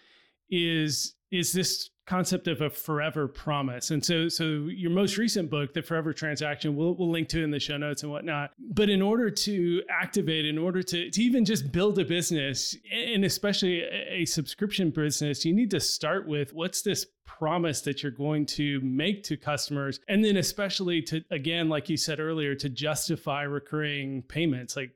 [0.51, 3.91] is is this concept of a forever promise.
[3.91, 7.51] And so, so your most recent book, The Forever Transaction, we'll, we'll link to in
[7.51, 8.51] the show notes and whatnot.
[8.59, 13.25] But in order to activate, in order to, to even just build a business, and
[13.25, 18.13] especially a, a subscription business, you need to start with what's this promise that you're
[18.13, 19.99] going to make to customers.
[20.09, 24.77] And then, especially to, again, like you said earlier, to justify recurring payments.
[24.77, 24.91] Like,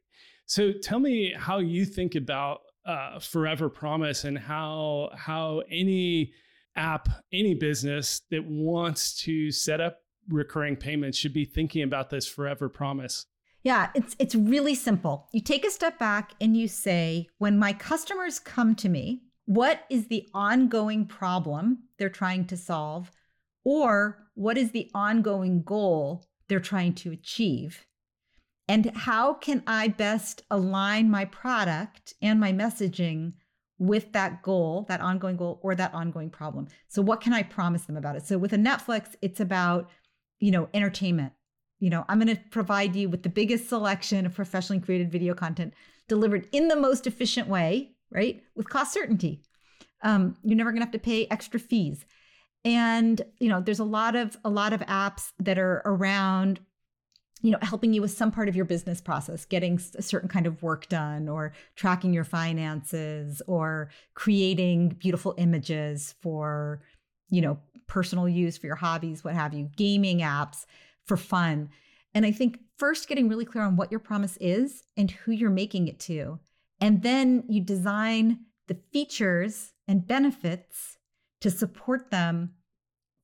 [0.44, 6.32] so tell me how you think about uh, forever promise and how how any
[6.74, 9.98] app, any business that wants to set up
[10.28, 13.26] recurring payments should be thinking about this forever promise.
[13.62, 15.28] Yeah, it's it's really simple.
[15.32, 19.84] You take a step back and you say, when my customers come to me, what
[19.90, 23.10] is the ongoing problem they're trying to solve
[23.64, 27.84] or what is the ongoing goal they're trying to achieve?
[28.68, 33.32] And how can I best align my product and my messaging
[33.78, 36.66] with that goal, that ongoing goal or that ongoing problem.
[36.88, 38.26] So what can I promise them about it?
[38.26, 39.88] So with a Netflix, it's about,
[40.40, 41.32] you know, entertainment.
[41.78, 45.32] You know, I'm going to provide you with the biggest selection of professionally created video
[45.32, 45.74] content
[46.08, 48.42] delivered in the most efficient way, right?
[48.56, 49.42] With cost certainty.
[50.02, 52.04] Um, you're never going to have to pay extra fees.
[52.64, 56.58] And, you know, there's a lot of a lot of apps that are around
[57.40, 60.46] you know helping you with some part of your business process getting a certain kind
[60.46, 66.82] of work done or tracking your finances or creating beautiful images for
[67.30, 70.66] you know personal use for your hobbies what have you gaming apps
[71.04, 71.70] for fun.
[72.14, 75.50] And i think first getting really clear on what your promise is and who you're
[75.50, 76.38] making it to.
[76.80, 80.96] And then you design the features and benefits
[81.40, 82.54] to support them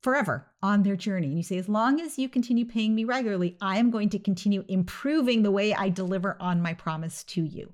[0.04, 1.28] forever on their journey.
[1.28, 4.18] And you say, as long as you continue paying me regularly, I am going to
[4.18, 7.72] continue improving the way I deliver on my promise to you.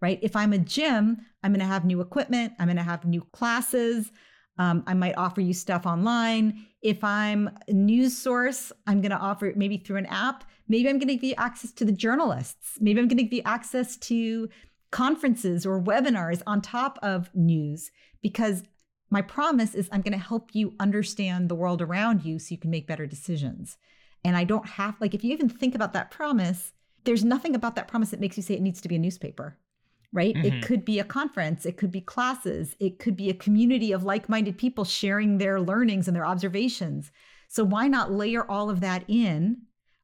[0.00, 0.20] Right?
[0.22, 3.22] If I'm a gym, I'm going to have new equipment, I'm going to have new
[3.32, 4.12] classes.
[4.58, 6.66] Um, I might offer you stuff online.
[6.82, 10.44] If I'm a news source, I'm going to offer it maybe through an app.
[10.68, 12.78] Maybe I'm going to give you access to the journalists.
[12.80, 14.48] Maybe I'm going to give you access to
[14.92, 17.90] conferences or webinars on top of news
[18.22, 18.62] because
[19.10, 22.58] my promise is I'm going to help you understand the world around you so you
[22.58, 23.76] can make better decisions.
[24.24, 26.72] And I don't have, like, if you even think about that promise,
[27.04, 29.56] there's nothing about that promise that makes you say it needs to be a newspaper,
[30.12, 30.34] right?
[30.34, 30.46] Mm-hmm.
[30.46, 34.02] It could be a conference, it could be classes, it could be a community of
[34.02, 37.12] like minded people sharing their learnings and their observations.
[37.48, 39.62] So why not layer all of that in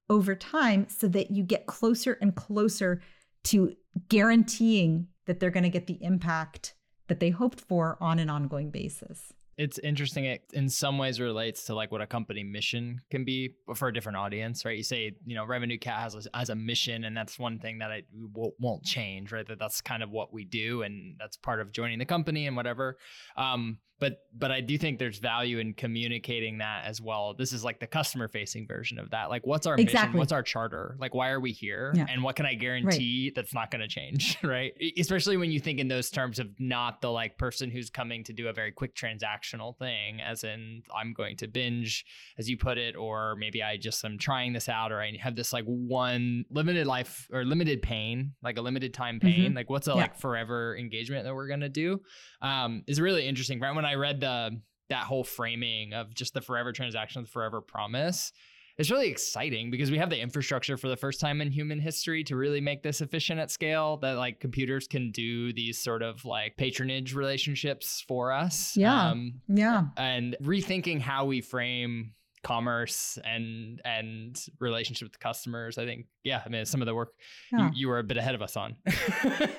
[0.09, 3.03] over time so that you get closer and closer
[3.45, 3.75] to
[4.09, 6.75] guaranteeing that they're going to get the impact
[7.13, 9.35] that they hoped for on an ongoing basis.
[9.59, 10.25] It's interesting.
[10.25, 13.95] It in some ways relates to like what a company mission can be for a
[13.95, 14.77] different audience, right?
[14.77, 17.79] You say, you know, Revenue Cat has a, has a mission, and that's one thing
[17.79, 18.03] that I
[18.35, 19.47] won't change, right?
[19.47, 22.57] That that's kind of what we do, and that's part of joining the company and
[22.57, 22.97] whatever.
[23.37, 27.35] Um, but but I do think there's value in communicating that as well.
[27.35, 29.31] This is like the customer facing version of that.
[29.31, 30.09] Like what's our exactly.
[30.09, 30.19] mission?
[30.19, 30.97] What's our charter?
[30.99, 31.93] Like why are we here?
[31.95, 32.07] Yeah.
[32.09, 33.35] And what can I guarantee right.
[33.37, 34.73] that's not going to change, right?
[34.99, 38.33] Especially when you think in those terms of not the like person who's coming to
[38.33, 38.97] do a very quick
[39.43, 42.05] transactional thing as in I'm going to binge
[42.39, 45.37] as you put it or maybe I just am trying this out or I have
[45.37, 49.47] this like one limited life or limited pain, like a limited time pain.
[49.47, 49.57] Mm-hmm.
[49.57, 49.97] Like what's a yeah.
[49.97, 52.01] like forever engagement that we're to do?
[52.41, 53.61] Um is really interesting.
[53.61, 57.61] Right when I read the that whole framing of just the forever transaction, the forever
[57.61, 58.33] promise,
[58.79, 62.25] it's really exciting because we have the infrastructure for the first time in human history
[62.25, 66.25] to really make this efficient at scale that like computers can do these sort of
[66.25, 68.77] like patronage relationships for us.
[68.77, 69.11] Yeah.
[69.11, 69.85] Um, yeah.
[69.97, 76.49] And rethinking how we frame commerce and and relationship with customers i think yeah i
[76.49, 77.13] mean some of the work
[77.53, 77.67] yeah.
[77.69, 78.75] you, you were a bit ahead of us on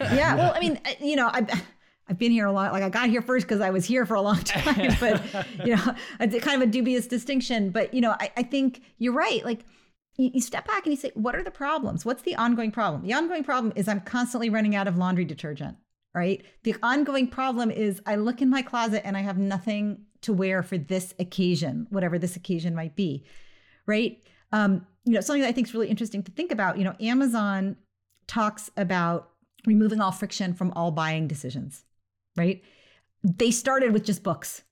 [0.02, 1.46] yeah well i mean you know i
[2.10, 2.74] I've been here a lot.
[2.74, 5.22] Like I got here first because I was here for a long time, but
[5.66, 7.70] you know, it's kind of a dubious distinction.
[7.70, 9.44] But you know, I, I think you're right.
[9.46, 9.66] Like
[10.18, 12.06] you, you, step back and you say, what are the problems?
[12.06, 13.04] What's the ongoing problem?
[13.04, 15.78] The ongoing problem is I'm constantly running out of laundry detergent.
[16.14, 16.46] Right.
[16.62, 20.62] The ongoing problem is I look in my closet and I have nothing to wear
[20.62, 23.26] for this occasion, whatever this occasion might be.
[23.88, 24.22] Right.
[24.52, 26.78] Um, you know, something that I think is really interesting to think about.
[26.78, 27.78] You know, Amazon
[28.28, 29.32] talks about
[29.66, 31.84] removing all friction from all buying decisions
[32.36, 32.64] right?
[33.24, 34.64] They started with just books,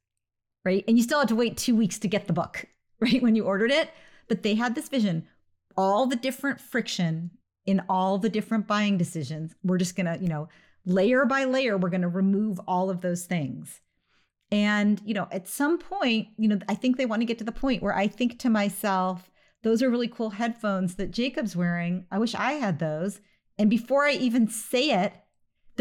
[0.65, 0.84] right?
[0.88, 2.65] And you still had to wait two weeks to get the book,
[3.00, 3.21] right?
[3.21, 3.89] When you ordered it.
[4.28, 5.28] but they had this vision
[5.78, 7.32] all the different friction
[7.65, 9.56] in all the different buying decisions.
[9.63, 10.50] We're just going to, you know,
[10.86, 13.82] layer by layer, we're going to remove all of those things.
[14.52, 17.43] And, you know, at some point, you know, I think they want to get to
[17.43, 19.32] the point where I think to myself,
[19.63, 22.06] those are really cool headphones that Jacob's wearing.
[22.12, 23.21] I wish I had those.
[23.58, 25.13] And before I even say it,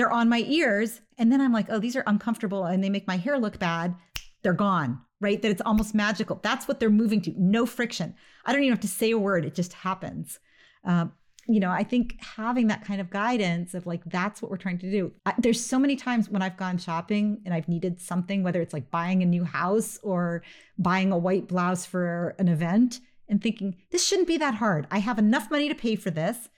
[0.00, 1.02] they're on my ears.
[1.18, 3.94] And then I'm like, oh, these are uncomfortable and they make my hair look bad.
[4.42, 5.42] They're gone, right?
[5.42, 6.40] That it's almost magical.
[6.42, 7.34] That's what they're moving to.
[7.36, 8.14] No friction.
[8.46, 10.38] I don't even have to say a word, it just happens.
[10.86, 11.08] Uh,
[11.46, 14.78] you know, I think having that kind of guidance of like, that's what we're trying
[14.78, 15.12] to do.
[15.26, 18.72] I, there's so many times when I've gone shopping and I've needed something, whether it's
[18.72, 20.42] like buying a new house or
[20.78, 24.86] buying a white blouse for an event, and thinking, this shouldn't be that hard.
[24.90, 26.48] I have enough money to pay for this.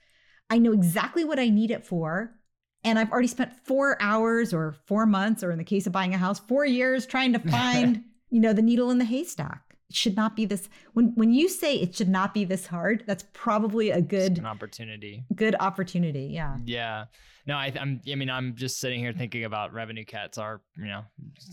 [0.49, 2.37] I know exactly what I need it for.
[2.85, 6.15] And I've already spent four hours or four months, or in the case of buying
[6.15, 9.73] a house, four years trying to find, you know, the needle in the haystack.
[9.93, 13.05] It should not be this when when you say it should not be this hard
[13.07, 15.23] that's probably a good an opportunity.
[15.35, 16.57] good opportunity yeah.
[16.65, 17.05] Yeah.
[17.47, 21.03] No I, am i mean i'm just sitting here thinking about RevenueCat's are, you know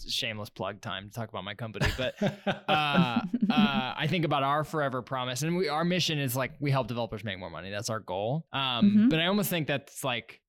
[0.08, 1.88] shameless plug time to talk about my company.
[1.98, 2.32] But uh,
[2.70, 6.88] uh, i think about our forever promise and we our mission is like we help
[6.88, 7.72] developers make more money.
[7.72, 8.46] That's our goal.
[8.54, 9.10] Um, mm-hmm.
[9.10, 10.40] but i almost think that's like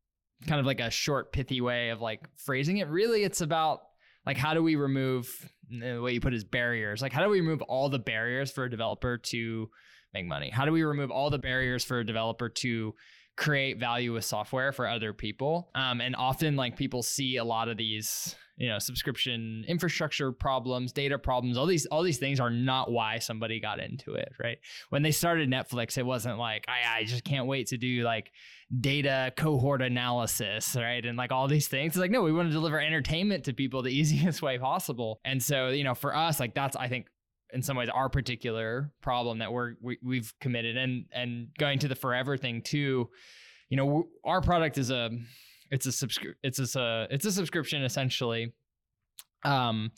[0.47, 2.89] kind of like a short pithy way of like phrasing it.
[2.89, 3.81] Really it's about
[4.27, 5.29] like how do we remove
[5.69, 7.03] the way you put is barriers.
[7.03, 9.71] Like how do we remove all the barriers for a developer to
[10.15, 10.51] make money?
[10.51, 12.95] How do we remove all the barriers for a developer to
[13.37, 15.71] create value with software for other people?
[15.75, 20.93] Um, and often like people see a lot of these you know subscription infrastructure problems
[20.93, 24.59] data problems all these all these things are not why somebody got into it right?
[24.91, 28.31] When they started netflix it wasn't like i, I just can't wait to do like
[28.79, 31.05] data cohort analysis right?
[31.05, 31.93] And like all these things.
[31.93, 35.21] It's like no we want to deliver entertainment to people the easiest way possible.
[35.25, 37.07] And so you know for us like that's i think
[37.53, 40.77] in some ways our particular problem that we're we, we have committed.
[40.77, 43.09] And and going to the forever thing too
[43.71, 45.11] you know our product is a
[45.71, 48.53] it's a subscri- it's a it's a subscription essentially.
[49.45, 49.91] Um,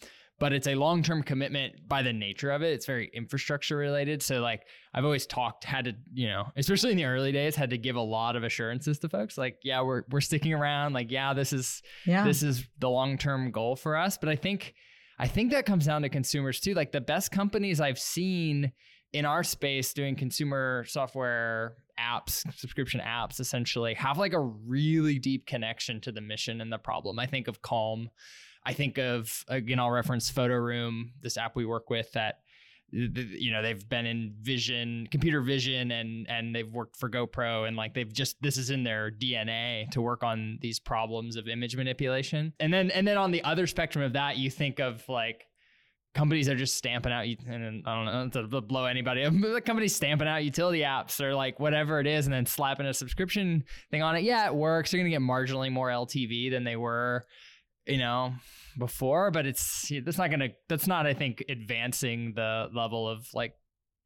[0.43, 2.73] but it's a long-term commitment by the nature of it.
[2.73, 4.25] It's very infrastructure related.
[4.25, 7.71] So like I've always talked, had to, you know, especially in the early days, had
[7.71, 9.39] to give a lot of assurances to folks.
[9.39, 10.95] Like, yeah, we're we're sticking around.
[10.95, 12.25] Like, yeah, this is yeah.
[12.25, 14.19] this is the long-term goal for us.
[14.19, 14.75] But I think
[15.17, 16.75] I think that comes down to consumers too.
[16.75, 18.73] Like the best companies I've seen
[19.13, 25.47] in our space doing consumer software apps, subscription apps essentially have like a really deep
[25.47, 27.19] connection to the mission and the problem.
[27.19, 28.11] I think of Calm.
[28.65, 32.41] I think of again, I'll reference Photoroom, this app we work with that
[32.93, 37.75] you know they've been in vision computer vision and and they've worked for gopro and
[37.75, 41.75] like they've just this is in their dna to work on these problems of image
[41.75, 45.47] manipulation and then and then on the other spectrum of that you think of like
[46.15, 50.29] companies are just stamping out and I don't know to blow anybody the company's stamping
[50.29, 54.17] out utility apps or like whatever it is and then slapping a subscription thing on
[54.17, 54.23] it.
[54.23, 54.91] Yeah it works.
[54.91, 57.25] They're gonna get marginally more LTV than they were
[57.87, 58.33] you know
[58.79, 63.55] before but it's that's not gonna that's not I think advancing the level of like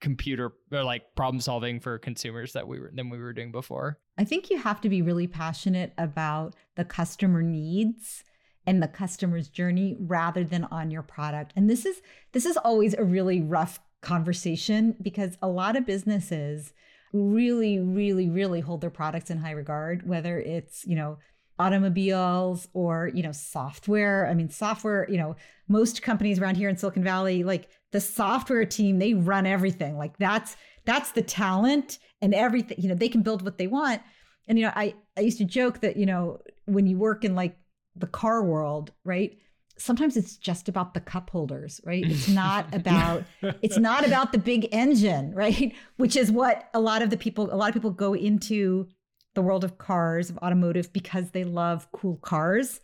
[0.00, 3.98] computer or like problem solving for consumers that we were than we were doing before.
[4.18, 8.24] I think you have to be really passionate about the customer needs
[8.66, 11.52] and the customer's journey rather than on your product.
[11.56, 12.02] And this is
[12.32, 16.72] this is always a really rough conversation because a lot of businesses
[17.12, 21.18] really really really hold their products in high regard whether it's, you know,
[21.58, 24.28] automobiles or, you know, software.
[24.28, 25.36] I mean, software, you know,
[25.68, 29.96] most companies around here in Silicon Valley like the software team, they run everything.
[29.96, 34.02] Like that's that's the talent and everything, you know, they can build what they want.
[34.48, 37.34] And you know, I I used to joke that, you know, when you work in
[37.34, 37.56] like
[37.96, 39.38] the car world, right?
[39.78, 42.04] Sometimes it's just about the cup holders, right?
[42.04, 43.24] It's not about
[43.62, 45.74] it's not about the big engine, right?
[45.96, 48.88] Which is what a lot of the people a lot of people go into
[49.34, 52.80] the world of cars, of automotive because they love cool cars.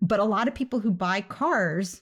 [0.00, 2.00] But a lot of people who buy cars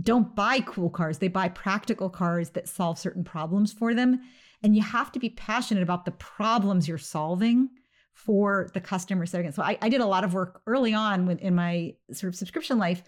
[0.00, 1.18] don't buy cool cars.
[1.18, 4.20] They buy practical cars that solve certain problems for them.
[4.62, 7.68] And you have to be passionate about the problems you're solving
[8.14, 9.54] for the customer segment.
[9.54, 12.36] So I, I did a lot of work early on with, in my sort of
[12.36, 13.02] subscription life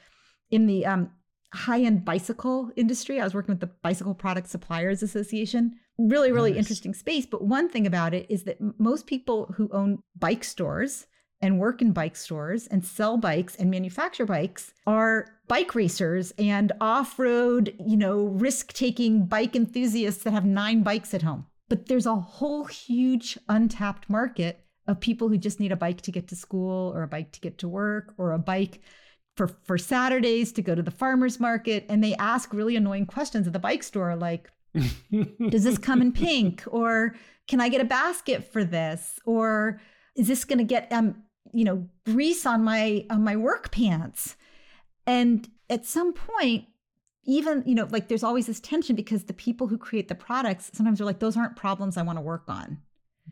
[0.50, 1.10] in the um,
[1.52, 3.20] high-end bicycle industry.
[3.20, 5.76] I was working with the Bicycle Product Suppliers Association.
[5.98, 6.58] Really, really nice.
[6.58, 7.26] interesting space.
[7.26, 11.06] But one thing about it is that most people who own bike stores
[11.40, 16.72] and work in bike stores and sell bikes and manufacture bikes are bike racers and
[16.80, 21.46] off-road, you know, risk-taking bike enthusiasts that have nine bikes at home.
[21.68, 26.12] But there's a whole huge untapped market of people who just need a bike to
[26.12, 28.80] get to school or a bike to get to work or a bike
[29.36, 33.46] for for Saturdays to go to the farmers market and they ask really annoying questions
[33.46, 34.50] at the bike store like
[35.50, 36.64] Does this come in pink?
[36.70, 37.14] Or
[37.46, 39.20] can I get a basket for this?
[39.24, 39.80] Or
[40.16, 41.22] is this going to get um,
[41.52, 44.36] you know, grease on my on my work pants?
[45.06, 46.64] And at some point,
[47.24, 50.70] even, you know, like there's always this tension because the people who create the products
[50.72, 52.78] sometimes are like, those aren't problems I want to work on.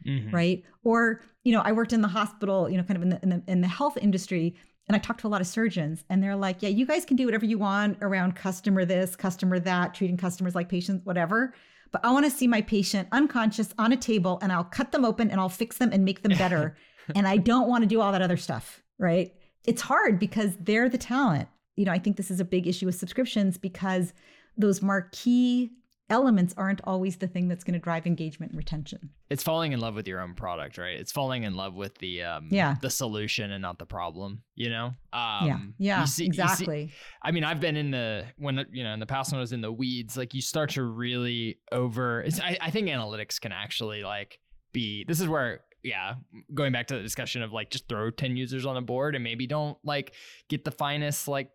[0.07, 0.35] Mm-hmm.
[0.35, 0.65] Right.
[0.85, 3.29] Or, you know, I worked in the hospital, you know, kind of in the, in
[3.29, 4.57] the in the health industry
[4.89, 7.17] and I talked to a lot of surgeons, and they're like, yeah, you guys can
[7.17, 11.55] do whatever you want around customer this, customer that, treating customers like patients, whatever.
[11.93, 15.05] But I want to see my patient unconscious on a table, and I'll cut them
[15.05, 16.77] open and I'll fix them and make them better.
[17.15, 19.33] and I don't want to do all that other stuff, right?
[19.67, 21.49] It's hard because they're the talent.
[21.77, 24.13] You know, I think this is a big issue with subscriptions because
[24.57, 25.71] those marquee
[26.11, 29.11] elements aren't always the thing that's going to drive engagement and retention.
[29.31, 30.99] It's falling in love with your own product, right?
[30.99, 32.77] It's falling in love with the um yeah.
[32.83, 34.95] the solution and not the problem, you know?
[35.13, 35.59] Um Yeah.
[35.79, 36.89] Yeah, see, exactly.
[36.89, 39.41] See, I mean, I've been in the when you know, in the past when I
[39.41, 43.53] was in the weeds, like you start to really over I, I think analytics can
[43.53, 44.39] actually like
[44.73, 46.15] be this is where yeah,
[46.55, 49.25] going back to the discussion of like just throw 10 users on a board and
[49.25, 50.15] maybe don't like
[50.49, 51.51] get the finest like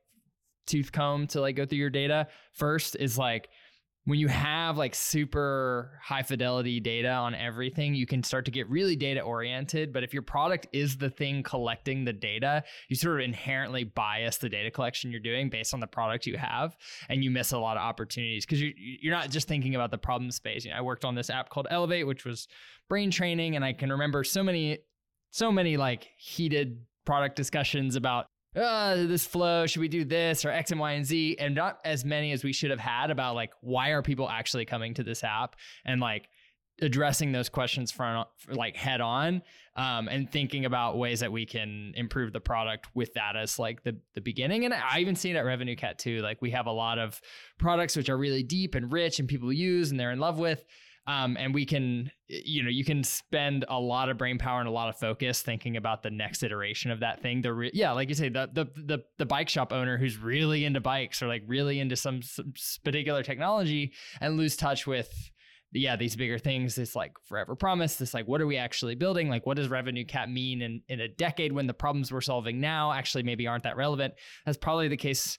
[0.66, 3.48] tooth comb to like go through your data first is like
[4.08, 8.70] when you have like super high fidelity data on everything, you can start to get
[8.70, 9.92] really data oriented.
[9.92, 14.38] But if your product is the thing collecting the data, you sort of inherently bias
[14.38, 16.78] the data collection you're doing based on the product you have,
[17.10, 19.98] and you miss a lot of opportunities because you're you're not just thinking about the
[19.98, 20.64] problem space.
[20.64, 22.48] You know, I worked on this app called Elevate, which was
[22.88, 24.78] brain training, and I can remember so many,
[25.32, 28.28] so many like heated product discussions about
[28.58, 31.38] uh, this flow, should we do this or X and Y and Z?
[31.40, 34.66] And not as many as we should have had about like, why are people actually
[34.66, 35.56] coming to this app?
[35.86, 36.30] And like,
[36.82, 39.42] addressing those questions front like head on
[39.76, 43.84] um, and thinking about ways that we can improve the product with that as like
[43.84, 46.72] the the beginning and i even see it at RevenueCat too like we have a
[46.72, 47.20] lot of
[47.58, 50.66] products which are really deep and rich and people use and they're in love with
[51.08, 54.68] um, and we can, you know, you can spend a lot of brain power and
[54.68, 57.42] a lot of focus thinking about the next iteration of that thing.
[57.42, 60.66] The re- yeah, like you say, the, the the the bike shop owner who's really
[60.66, 62.54] into bikes or like really into some, some
[62.84, 65.32] particular technology and lose touch with
[65.74, 69.28] yeah these bigger things this like forever promise this like what are we actually building
[69.28, 72.94] like what does RevenueCat mean in in a decade when the problems we're solving now
[72.94, 74.14] actually maybe aren't that relevant
[74.46, 75.38] that's probably the case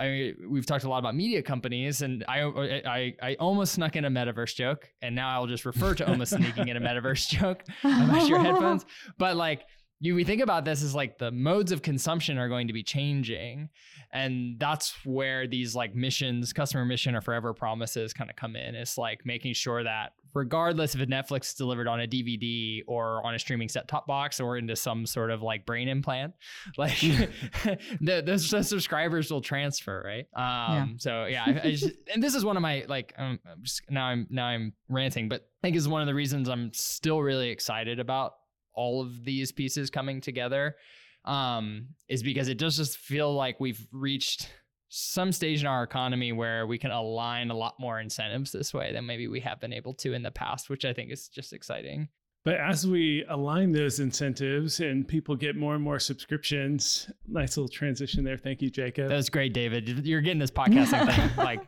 [0.00, 3.96] I mean, we've talked a lot about media companies, and I, I I almost snuck
[3.96, 7.28] in a metaverse joke, and now I'll just refer to almost sneaking in a metaverse
[7.28, 8.86] joke about your headphones.
[9.18, 9.66] But like
[10.00, 12.82] you, we think about this as like the modes of consumption are going to be
[12.82, 13.68] changing,
[14.12, 18.74] and that's where these like missions, customer mission or forever promises, kind of come in.
[18.74, 23.24] It's like making sure that regardless if a Netflix is delivered on a DVD or
[23.26, 26.32] on a streaming set top box or into some sort of like brain implant,
[26.78, 30.26] like the, the, the, subscribers will transfer, right?
[30.34, 30.86] Um, yeah.
[30.96, 34.06] So yeah, I, I just, and this is one of my like um, just, now
[34.06, 37.50] I'm now I'm ranting, but I think is one of the reasons I'm still really
[37.50, 38.34] excited about
[38.74, 40.76] all of these pieces coming together
[41.24, 44.50] um, is because it does just feel like we've reached
[44.88, 48.92] some stage in our economy where we can align a lot more incentives this way
[48.92, 51.52] than maybe we have been able to in the past, which I think is just
[51.52, 52.08] exciting.
[52.42, 57.68] But as we align those incentives and people get more and more subscriptions, nice little
[57.68, 58.38] transition there.
[58.38, 59.10] Thank you, Jacob.
[59.10, 60.06] That was great, David.
[60.06, 61.60] You're getting this podcasting thing like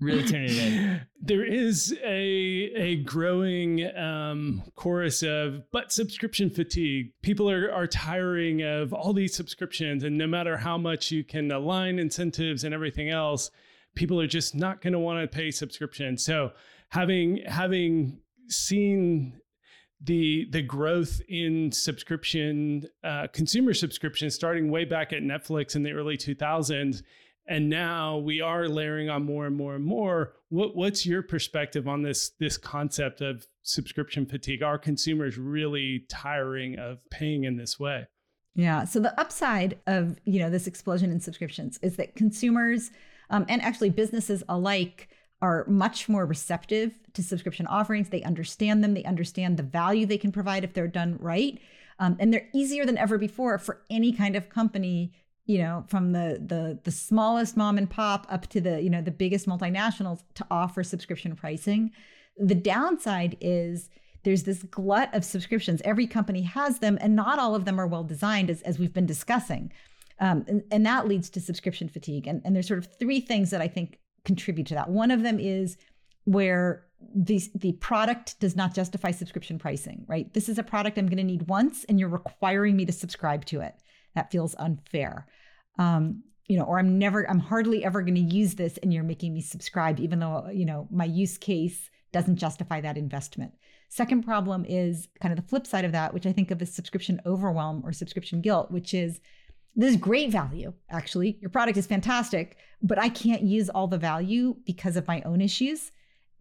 [0.00, 1.00] really tuning in.
[1.26, 7.12] There is a a growing um, chorus of but subscription fatigue.
[7.22, 11.50] People are are tiring of all these subscriptions, and no matter how much you can
[11.50, 13.50] align incentives and everything else,
[13.96, 16.16] people are just not going to want to pay subscription.
[16.16, 16.52] So
[16.90, 19.40] having having seen
[20.00, 25.90] the the growth in subscription uh, consumer subscription starting way back at Netflix in the
[25.90, 27.02] early 2000s
[27.48, 30.34] and now we are layering on more and more and more.
[30.48, 34.62] What, what's your perspective on this this concept of subscription fatigue?
[34.62, 38.06] Are consumers really tiring of paying in this way?
[38.54, 42.90] Yeah so the upside of you know this explosion in subscriptions is that consumers
[43.30, 45.08] um, and actually businesses alike
[45.42, 48.08] are much more receptive to subscription offerings.
[48.08, 48.94] They understand them.
[48.94, 51.58] They understand the value they can provide if they're done right.
[51.98, 55.12] Um, and they're easier than ever before for any kind of company
[55.46, 59.00] you know from the the the smallest mom and pop up to the you know
[59.00, 61.92] the biggest multinationals to offer subscription pricing.
[62.36, 63.88] The downside is
[64.24, 65.80] there's this glut of subscriptions.
[65.84, 68.92] Every company has them and not all of them are well designed as, as we've
[68.92, 69.72] been discussing.
[70.18, 72.26] Um, and, and that leads to subscription fatigue.
[72.26, 74.90] And, and there's sort of three things that i think contribute to that.
[74.90, 75.76] One of them is
[76.24, 76.84] where
[77.14, 80.32] the, the product does not justify subscription pricing right?
[80.34, 83.44] This is a product i'm going to need once and you're requiring me to subscribe
[83.46, 83.74] to it
[84.16, 85.26] that feels unfair.
[85.78, 89.04] Um, you know, or I'm never, I'm hardly ever going to use this and you're
[89.04, 93.52] making me subscribe, even though, you know, my use case doesn't justify that investment.
[93.88, 96.74] Second problem is kind of the flip side of that, which I think of as
[96.74, 99.20] subscription overwhelm or subscription guilt, which is
[99.74, 101.36] this is great value, actually.
[101.40, 105.40] Your product is fantastic, but I can't use all the value because of my own
[105.40, 105.92] issues.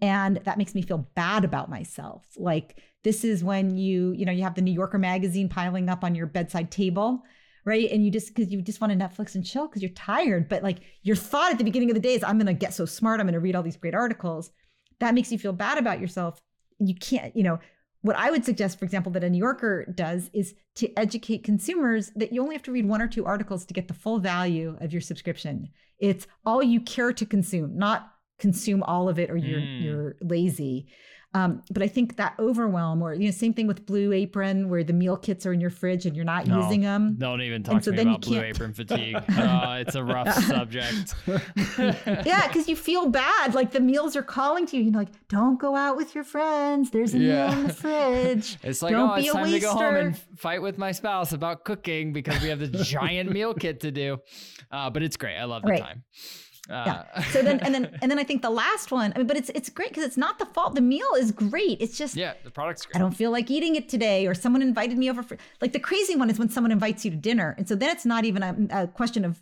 [0.02, 2.26] And that makes me feel bad about myself.
[2.38, 6.04] Like this is when you, you know, you have the New Yorker magazine piling up
[6.04, 7.24] on your bedside table,
[7.66, 7.90] right?
[7.92, 10.48] And you just because you just want to Netflix and chill because you're tired.
[10.48, 12.86] But like your thought at the beginning of the day is, I'm gonna get so
[12.86, 14.52] smart, I'm gonna read all these great articles.
[15.00, 16.40] That makes you feel bad about yourself.
[16.80, 17.60] You can't, you know,
[18.02, 22.12] what I would suggest, for example, that a New Yorker does is to educate consumers
[22.16, 24.78] that you only have to read one or two articles to get the full value
[24.80, 25.70] of your subscription.
[25.98, 29.84] It's all you care to consume, not consume all of it or you're mm.
[29.84, 30.88] you're lazy.
[31.36, 34.86] Um, but I think that overwhelm, or you know, same thing with Blue Apron, where
[34.86, 37.16] the meal kits are in your fridge and you're not no, using them.
[37.18, 39.18] Don't even talk so to me about Blue Apron fatigue.
[39.38, 41.14] oh, it's a rough subject.
[42.26, 43.54] yeah, because you feel bad.
[43.54, 44.84] Like the meals are calling to you.
[44.84, 46.92] You're like, don't go out with your friends.
[46.92, 47.50] There's a yeah.
[47.50, 48.58] meal in the fridge.
[48.64, 49.56] It's like, don't oh, it's time waster.
[49.58, 53.30] to go home and fight with my spouse about cooking because we have the giant
[53.30, 54.20] meal kit to do.
[54.72, 55.36] Uh, but it's great.
[55.36, 55.82] I love the right.
[55.82, 56.04] time.
[56.70, 57.24] Uh, yeah.
[57.26, 59.14] So then, and then, and then I think the last one.
[59.16, 60.76] I mean, but it's it's great because it's not the fault.
[60.76, 61.80] The meal is great.
[61.80, 62.96] It's just yeah, the product's great.
[62.96, 65.80] I don't feel like eating it today, or someone invited me over for like the
[65.80, 68.44] crazy one is when someone invites you to dinner, and so then it's not even
[68.44, 69.42] a, a question of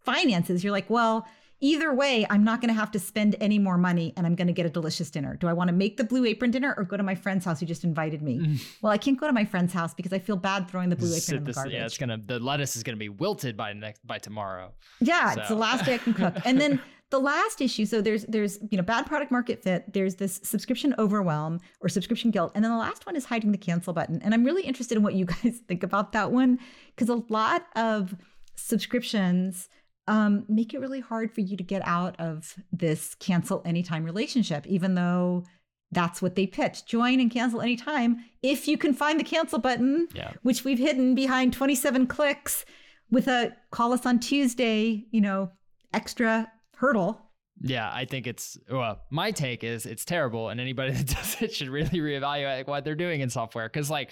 [0.00, 0.62] finances.
[0.62, 1.26] You're like, well,
[1.60, 4.46] Either way, I'm not going to have to spend any more money and I'm going
[4.46, 5.34] to get a delicious dinner.
[5.36, 7.58] Do I want to make the blue apron dinner or go to my friend's house
[7.58, 8.38] who just invited me?
[8.38, 8.62] Mm.
[8.80, 11.12] Well, I can't go to my friend's house because I feel bad throwing the blue
[11.12, 11.72] apron in the garbage.
[11.72, 14.72] Yeah, it's going to the lettuce is going to be wilted by next by tomorrow.
[15.00, 15.40] Yeah, so.
[15.40, 16.36] it's the last day I can cook.
[16.44, 16.80] And then
[17.10, 20.94] the last issue so there's there's you know bad product market fit there's this subscription
[20.98, 24.34] overwhelm or subscription guilt and then the last one is hiding the cancel button and
[24.34, 26.58] i'm really interested in what you guys think about that one
[26.94, 28.14] because a lot of
[28.56, 29.68] subscriptions
[30.08, 34.66] um, make it really hard for you to get out of this cancel anytime relationship,
[34.66, 35.44] even though
[35.92, 36.86] that's what they pitch.
[36.86, 40.32] Join and cancel anytime if you can find the cancel button, yeah.
[40.42, 42.64] which we've hidden behind 27 clicks
[43.10, 45.50] with a call us on Tuesday, you know,
[45.92, 47.20] extra hurdle.
[47.60, 49.00] Yeah, I think it's well.
[49.10, 52.94] My take is it's terrible, and anybody that does it should really reevaluate what they're
[52.94, 54.10] doing in software because, like,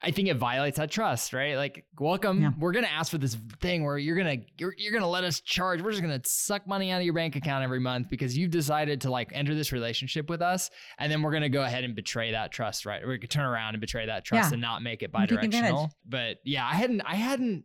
[0.00, 1.56] I think it violates that trust, right?
[1.56, 2.40] Like, welcome.
[2.40, 2.50] Yeah.
[2.56, 5.82] We're gonna ask for this thing where you're gonna you're, you're gonna let us charge.
[5.82, 9.00] We're just gonna suck money out of your bank account every month because you've decided
[9.02, 12.30] to like enter this relationship with us, and then we're gonna go ahead and betray
[12.30, 13.02] that trust, right?
[13.04, 14.54] We're gonna turn around and betray that trust yeah.
[14.54, 15.90] and not make it bidirectional.
[16.08, 17.64] But yeah, I hadn't I hadn't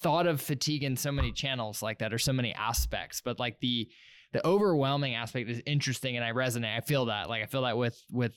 [0.00, 3.60] thought of fatigue in so many channels like that or so many aspects, but like
[3.60, 3.88] the
[4.32, 6.76] the overwhelming aspect is interesting and I resonate.
[6.76, 7.28] I feel that.
[7.28, 8.32] Like I feel that with with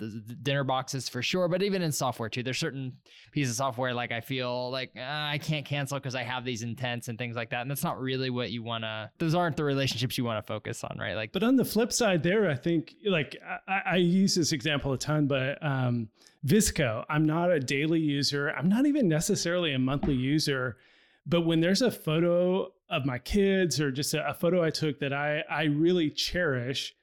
[0.00, 2.92] the, dinner boxes for sure, but even in software too, there's certain
[3.32, 6.62] pieces of software like I feel like uh, I can't cancel because I have these
[6.62, 9.10] intents and things like that, and that's not really what you want to.
[9.18, 11.14] Those aren't the relationships you want to focus on, right?
[11.14, 13.36] Like, but on the flip side, there, I think like
[13.68, 16.08] I, I use this example a ton, but um,
[16.46, 18.50] VSCO, I'm not a daily user.
[18.50, 20.78] I'm not even necessarily a monthly user,
[21.26, 24.98] but when there's a photo of my kids or just a, a photo I took
[25.00, 26.94] that I I really cherish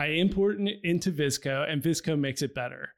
[0.00, 2.94] I import it into VSCO, and VSCO makes it better.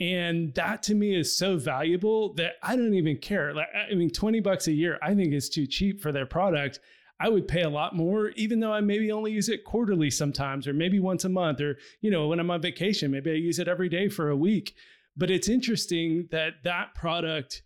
[0.00, 3.54] And that to me is so valuable that I don't even care.
[3.54, 6.80] Like, I mean, 20 bucks a year, I think is too cheap for their product.
[7.20, 10.66] I would pay a lot more, even though I maybe only use it quarterly sometimes,
[10.66, 13.60] or maybe once a month, or, you know, when I'm on vacation, maybe I use
[13.60, 14.74] it every day for a week.
[15.16, 17.62] But it's interesting that that product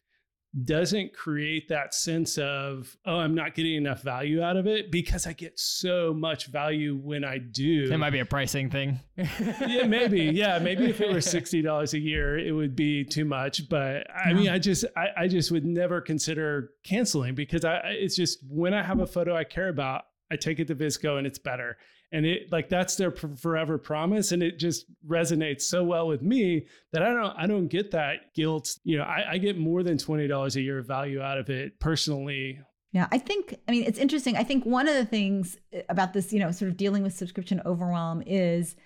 [0.63, 5.27] doesn't create that sense of oh i'm not getting enough value out of it because
[5.27, 7.89] i get so much value when i do.
[7.91, 9.01] It might be a pricing thing.
[9.17, 10.25] Yeah maybe.
[10.35, 13.69] Yeah maybe if it were $60 a year it would be too much.
[13.69, 18.17] But i mean i just I, I just would never consider canceling because i it's
[18.17, 21.27] just when i have a photo i care about i take it to VSCO and
[21.27, 21.77] it's better
[22.15, 26.65] and it like that's their forever promise and it just resonates so well with me
[26.93, 29.99] that i don't i don't get that guilt you know i, I get more than
[29.99, 32.59] $20 a year of value out of it personally
[32.95, 34.37] yeah, I think, I mean, it's interesting.
[34.37, 37.13] I think one of the things eh, about this, you know, sort of dealing with
[37.13, 38.77] subscription overwhelm is,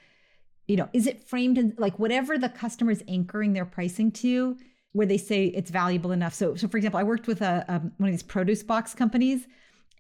[0.67, 4.57] you know, is it framed in like whatever the customer is anchoring their pricing to,
[4.93, 6.33] where they say it's valuable enough.
[6.33, 9.47] So, so for example, I worked with a, um, one of these produce box companies,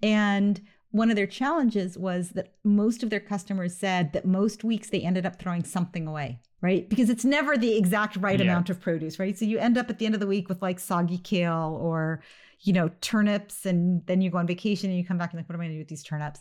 [0.02, 0.58] and
[0.90, 5.00] one of their challenges was that most of their customers said that most weeks they
[5.00, 6.88] ended up throwing something away, right?
[6.88, 8.46] Because it's never the exact right yeah.
[8.46, 9.36] amount of produce, right?
[9.36, 12.22] So you end up at the end of the week with like soggy kale or,
[12.60, 15.48] you know, turnips, and then you go on vacation and you come back and like,
[15.48, 16.40] what am I gonna do with these turnips?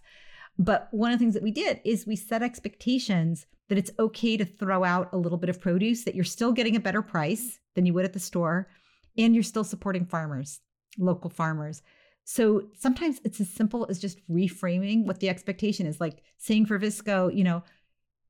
[0.58, 4.38] But one of the things that we did is we set expectations that it's okay
[4.38, 7.60] to throw out a little bit of produce, that you're still getting a better price
[7.76, 8.70] than you would at the store,
[9.18, 10.62] and you're still supporting farmers,
[10.98, 11.82] local farmers.
[12.30, 16.02] So sometimes it's as simple as just reframing what the expectation is.
[16.02, 17.64] Like saying for VSCO, you know,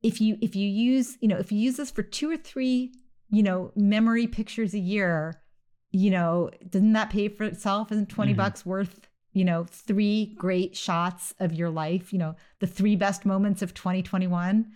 [0.04, 2.94] if you if you use, you know, if you use this for two or three,
[3.32, 5.42] you know, memory pictures a year,
[5.90, 7.92] you know, doesn't that pay for itself?
[7.92, 8.38] Isn't 20 mm-hmm.
[8.38, 13.26] bucks worth, you know, three great shots of your life, you know, the three best
[13.26, 14.74] moments of 2021?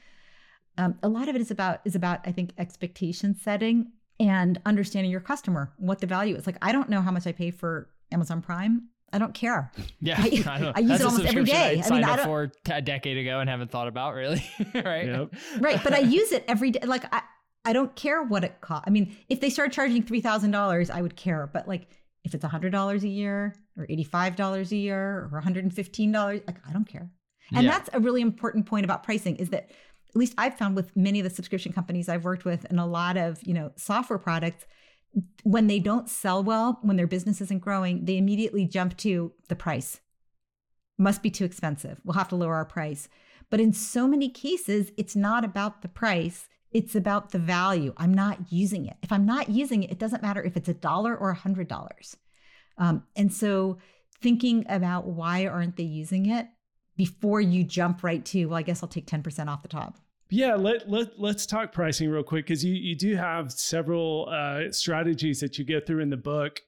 [0.79, 5.11] Um, a lot of it is about is about I think expectation setting and understanding
[5.11, 6.47] your customer, what the value is.
[6.47, 8.87] Like I don't know how much I pay for Amazon Prime.
[9.13, 9.71] I don't care.
[10.03, 11.79] Yeah, I, I, I use it almost every day.
[11.83, 14.43] I, I mean, I up for a decade ago and haven't thought about really,
[14.73, 15.05] right?
[15.05, 15.35] Yep.
[15.59, 16.79] Right, but I use it every day.
[16.83, 17.21] Like I,
[17.63, 18.85] I don't care what it costs.
[18.87, 21.47] I mean, if they start charging three thousand dollars, I would care.
[21.53, 21.87] But like,
[22.23, 25.73] if it's hundred dollars a year or eighty-five dollars a year or one hundred and
[25.73, 27.11] fifteen dollars, like I don't care.
[27.53, 27.71] And yeah.
[27.71, 29.69] that's a really important point about pricing is that
[30.09, 32.85] at least I've found with many of the subscription companies I've worked with and a
[32.85, 34.65] lot of you know software products
[35.43, 39.55] when they don't sell well, when their business isn't growing, they immediately jump to the
[39.55, 39.99] price.
[40.97, 41.99] Must be too expensive.
[42.03, 43.09] We'll have to lower our price.
[43.49, 47.93] But in so many cases, it's not about the price, it's about the value.
[47.97, 48.95] I'm not using it.
[49.01, 51.67] If I'm not using it, it doesn't matter if it's a dollar or a hundred
[51.67, 52.15] dollars.
[52.77, 53.77] Um, and so
[54.21, 56.47] thinking about why aren't they using it
[56.95, 59.97] before you jump right to, well, I guess I'll take 10% off the top.
[60.31, 64.71] Yeah, let, let, let's talk pricing real quick because you, you do have several uh,
[64.71, 66.61] strategies that you go through in the book.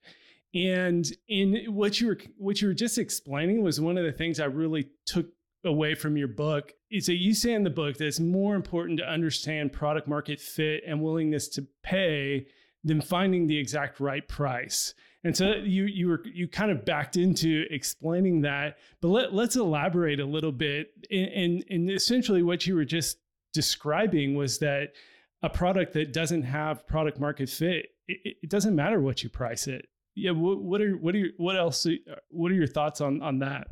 [0.53, 4.39] And in what you were what you were just explaining was one of the things
[4.39, 5.27] I really took
[5.65, 8.99] away from your book is that you say in the book that it's more important
[8.99, 12.45] to understand product market fit and willingness to pay
[12.83, 14.93] than finding the exact right price.
[15.23, 19.55] And so you you were you kind of backed into explaining that, but let, let's
[19.55, 20.91] elaborate a little bit.
[21.09, 23.17] And, and essentially what you were just
[23.53, 24.93] describing was that
[25.41, 29.67] a product that doesn't have product market fit, it, it doesn't matter what you price
[29.67, 29.87] it.
[30.15, 30.31] Yeah.
[30.31, 33.39] What, what are, what are, your, what else, uh, what are your thoughts on, on
[33.39, 33.67] that?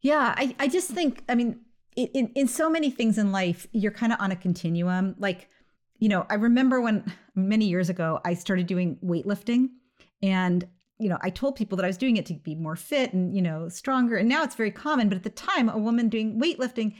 [0.00, 0.34] Yeah.
[0.36, 1.60] I, I just think, I mean,
[1.96, 5.14] in, in so many things in life, you're kind of on a continuum.
[5.18, 5.48] Like,
[5.98, 9.68] you know, I remember when many years ago, I started doing weightlifting
[10.22, 10.66] and
[10.98, 13.34] you know, I told people that I was doing it to be more fit and,
[13.34, 14.16] you know, stronger.
[14.16, 15.08] And now it's very common.
[15.08, 16.94] But at the time, a woman doing weightlifting,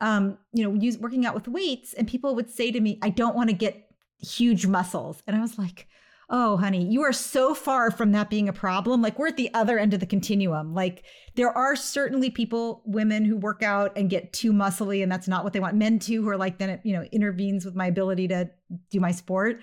[0.00, 3.10] um, you know, use working out with weights, and people would say to me, I
[3.10, 3.88] don't want to get
[4.18, 5.22] huge muscles.
[5.26, 5.88] And I was like,
[6.28, 9.00] oh, honey, you are so far from that being a problem.
[9.00, 10.74] Like, we're at the other end of the continuum.
[10.74, 11.04] Like,
[11.36, 15.44] there are certainly people, women who work out and get too muscly, and that's not
[15.44, 15.76] what they want.
[15.76, 18.50] Men, too, who are like, then it, you know, intervenes with my ability to
[18.90, 19.60] do my sport.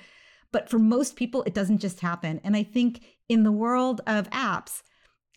[0.54, 2.40] But for most people, it doesn't just happen.
[2.44, 4.84] And I think in the world of apps,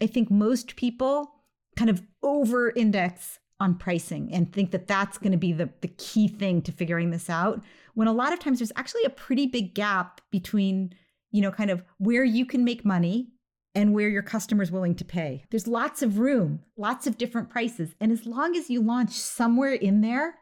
[0.01, 1.33] I think most people
[1.75, 5.89] kind of over index on pricing and think that that's going to be the, the
[5.89, 7.63] key thing to figuring this out
[7.95, 10.93] when a lot of times there's actually a pretty big gap between
[11.31, 13.29] you know kind of where you can make money
[13.75, 15.45] and where your customer's willing to pay.
[15.51, 19.73] There's lots of room lots of different prices and as long as you launch somewhere
[19.73, 20.39] in there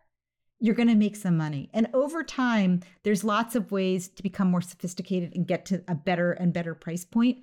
[0.61, 1.69] you're going to make some money.
[1.75, 5.95] And over time there's lots of ways to become more sophisticated and get to a
[5.95, 7.39] better and better price point.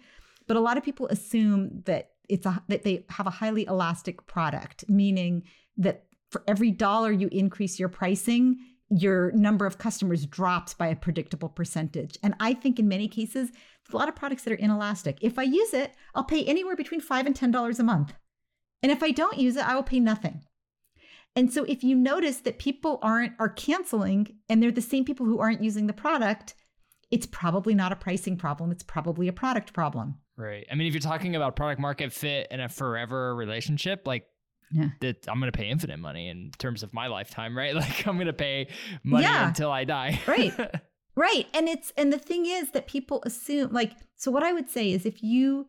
[0.48, 4.26] But a lot of people assume that it's a that they have a highly elastic
[4.26, 5.44] product meaning
[5.78, 8.58] that for every dollar you increase your pricing,
[8.90, 12.18] your number of customers drops by a predictable percentage.
[12.24, 15.18] And I think in many cases, there's a lot of products that are inelastic.
[15.22, 18.14] If I use it, I'll pay anywhere between five and ten dollars a month.
[18.82, 20.42] And if I don't use it, I will pay nothing.
[21.36, 25.26] And so if you notice that people aren't are canceling and they're the same people
[25.26, 26.56] who aren't using the product,
[27.10, 28.72] it's probably not a pricing problem.
[28.72, 30.16] It's probably a product problem.
[30.42, 30.66] Right.
[30.72, 34.26] I mean, if you're talking about product market fit and a forever relationship, like
[34.72, 34.90] yeah.
[35.02, 37.76] that I'm going to pay infinite money in terms of my lifetime, right?
[37.82, 38.68] Like I'm going to pay
[39.04, 39.48] money yeah.
[39.48, 40.20] until I die.
[40.28, 40.54] right.
[41.14, 41.46] Right.
[41.54, 44.92] And it's and the thing is that people assume like so what I would say
[44.94, 45.68] is if you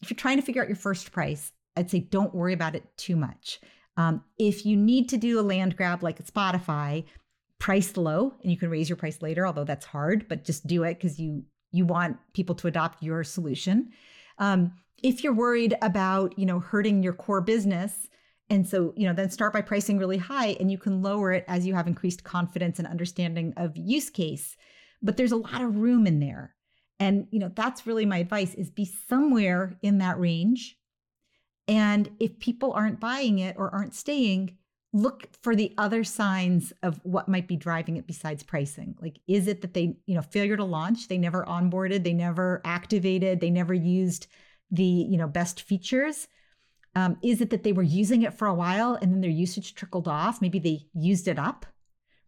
[0.00, 2.84] if you're trying to figure out your first price, I'd say don't worry about it
[2.96, 3.60] too much.
[3.96, 7.04] Um, if you need to do a land grab like Spotify,
[7.58, 10.84] price low and you can raise your price later, although that's hard, but just do
[10.84, 13.90] it because you you want people to adopt your solution.
[14.38, 14.72] Um,
[15.02, 18.08] if you're worried about you know hurting your core business,
[18.50, 21.44] and so, you know, then start by pricing really high and you can lower it
[21.48, 24.56] as you have increased confidence and understanding of use case.
[25.02, 26.54] But there's a lot of room in there.
[27.00, 30.76] And, you know, that's really my advice is be somewhere in that range.
[31.66, 34.58] And if people aren't buying it or aren't staying,
[34.94, 38.94] look for the other signs of what might be driving it besides pricing.
[39.02, 42.62] Like, is it that they, you know, failure to launch, they never onboarded, they never
[42.64, 44.28] activated, they never used
[44.70, 46.28] the, you know, best features?
[46.94, 49.74] Um, is it that they were using it for a while and then their usage
[49.74, 50.40] trickled off?
[50.40, 51.66] Maybe they used it up,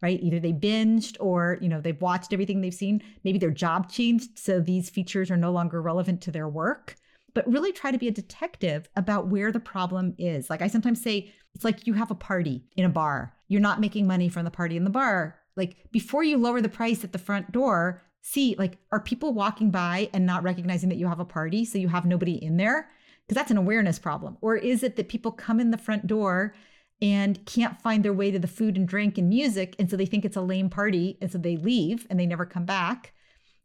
[0.01, 0.19] right?
[0.21, 3.01] Either they binged or you know they've watched everything they've seen.
[3.23, 6.95] Maybe their job changed, so these features are no longer relevant to their work.
[7.37, 10.49] But really try to be a detective about where the problem is.
[10.49, 13.31] Like I sometimes say, it's like you have a party in a bar.
[13.47, 15.37] You're not making money from the party in the bar.
[15.55, 19.69] Like before you lower the price at the front door, see like are people walking
[19.69, 22.89] by and not recognizing that you have a party so you have nobody in there?
[23.27, 24.39] Because that's an awareness problem.
[24.41, 26.55] Or is it that people come in the front door
[27.03, 30.07] and can't find their way to the food and drink and music and so they
[30.07, 33.13] think it's a lame party and so they leave and they never come back?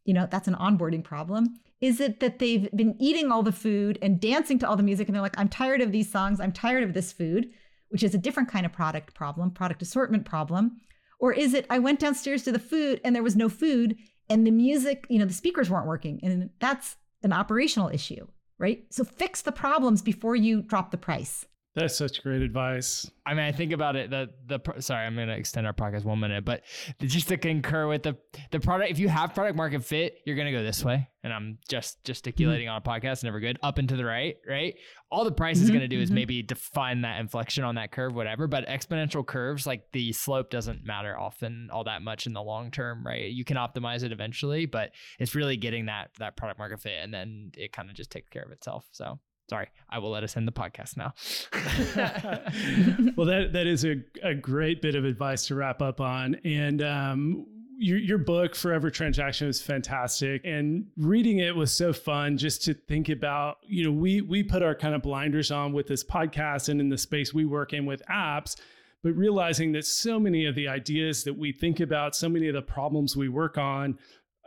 [0.04, 1.58] You know, that's an onboarding problem.
[1.80, 5.08] Is it that they've been eating all the food and dancing to all the music
[5.08, 7.50] and they're like, I'm tired of these songs, I'm tired of this food?
[7.92, 10.80] which is a different kind of product problem, product assortment problem?
[11.20, 13.98] Or is it I went downstairs to the food and there was no food
[14.30, 18.26] and the music, you know, the speakers weren't working and that's an operational issue,
[18.58, 18.84] right?
[18.88, 21.44] So fix the problems before you drop the price.
[21.74, 23.10] That's such great advice.
[23.24, 24.10] I mean, I think about it.
[24.10, 26.64] The the sorry, I'm gonna extend our podcast one minute, but
[27.00, 28.18] just to concur with the
[28.50, 28.90] the product.
[28.90, 31.08] If you have product market fit, you're gonna go this way.
[31.24, 32.88] And I'm just gesticulating mm-hmm.
[32.88, 33.58] on a podcast, never good.
[33.62, 34.74] Up and to the right, right.
[35.10, 35.64] All the price mm-hmm.
[35.64, 36.16] is gonna do is mm-hmm.
[36.16, 38.46] maybe define that inflection on that curve, whatever.
[38.46, 42.70] But exponential curves, like the slope, doesn't matter often all that much in the long
[42.70, 43.30] term, right?
[43.30, 47.14] You can optimize it eventually, but it's really getting that that product market fit, and
[47.14, 48.84] then it kind of just takes care of itself.
[48.92, 49.20] So
[49.50, 51.12] Sorry, I will let us end the podcast now.
[53.16, 56.36] well, that that is a, a great bit of advice to wrap up on.
[56.44, 62.38] And um, your your book, Forever Transaction, was fantastic, and reading it was so fun.
[62.38, 65.86] Just to think about, you know, we we put our kind of blinders on with
[65.86, 68.56] this podcast and in the space we work in with apps
[69.02, 72.54] but realizing that so many of the ideas that we think about, so many of
[72.54, 73.98] the problems we work on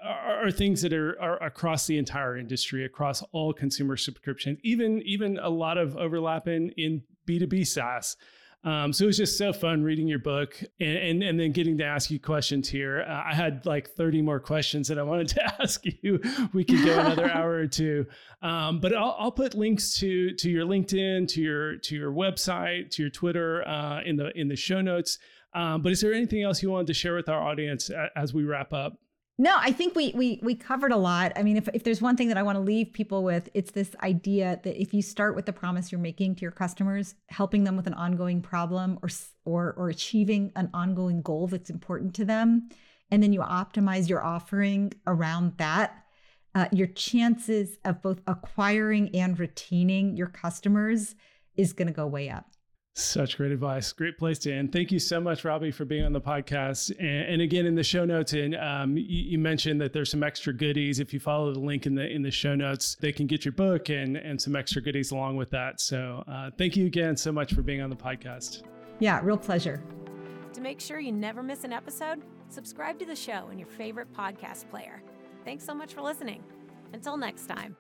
[0.06, 5.02] are, are things that are, are, across the entire industry, across all consumer subscriptions, even
[5.04, 8.16] even a lot of overlap in in B two B SaaS.
[8.66, 11.78] Um, so it was just so fun reading your book and, and, and then getting
[11.78, 13.06] to ask you questions here.
[13.08, 16.20] Uh, I had like 30 more questions that I wanted to ask you.
[16.52, 18.08] We could go another hour or two,
[18.42, 22.90] um, but I'll, I'll put links to to your LinkedIn, to your to your website,
[22.92, 25.20] to your Twitter uh, in the in the show notes.
[25.54, 28.44] Um, but is there anything else you wanted to share with our audience as we
[28.44, 28.98] wrap up?
[29.38, 31.34] No, I think we we we covered a lot.
[31.36, 33.72] I mean, if if there's one thing that I want to leave people with, it's
[33.72, 37.66] this idea that if you start with the promise you're making to your customers, helping
[37.66, 39.10] them with an ongoing problem or
[39.44, 42.70] or or achieving an ongoing goal that's important to them,
[43.12, 46.06] and then you optimize your offering around that,
[46.54, 51.14] uh, your chances of both acquiring and retaining your customers
[51.58, 52.55] is going to go way up.
[52.98, 53.92] Such great advice.
[53.92, 54.72] Great place to end.
[54.72, 56.98] Thank you so much, Robbie, for being on the podcast.
[56.98, 60.24] And, and again, in the show notes, and um, you, you, mentioned that there's some
[60.24, 61.02] extra goodies.
[61.02, 63.52] If you follow the link in the in the show notes, they can get your
[63.52, 65.82] book and and some extra goodies along with that.
[65.82, 68.64] So uh, thank you again so much for being on the podcast.
[69.00, 69.84] Yeah, real pleasure.
[70.54, 74.14] To make sure you never miss an episode, subscribe to the show in your favorite
[74.14, 75.04] podcast player.
[75.44, 76.46] Thanks so much for listening.
[76.94, 77.76] Until next time.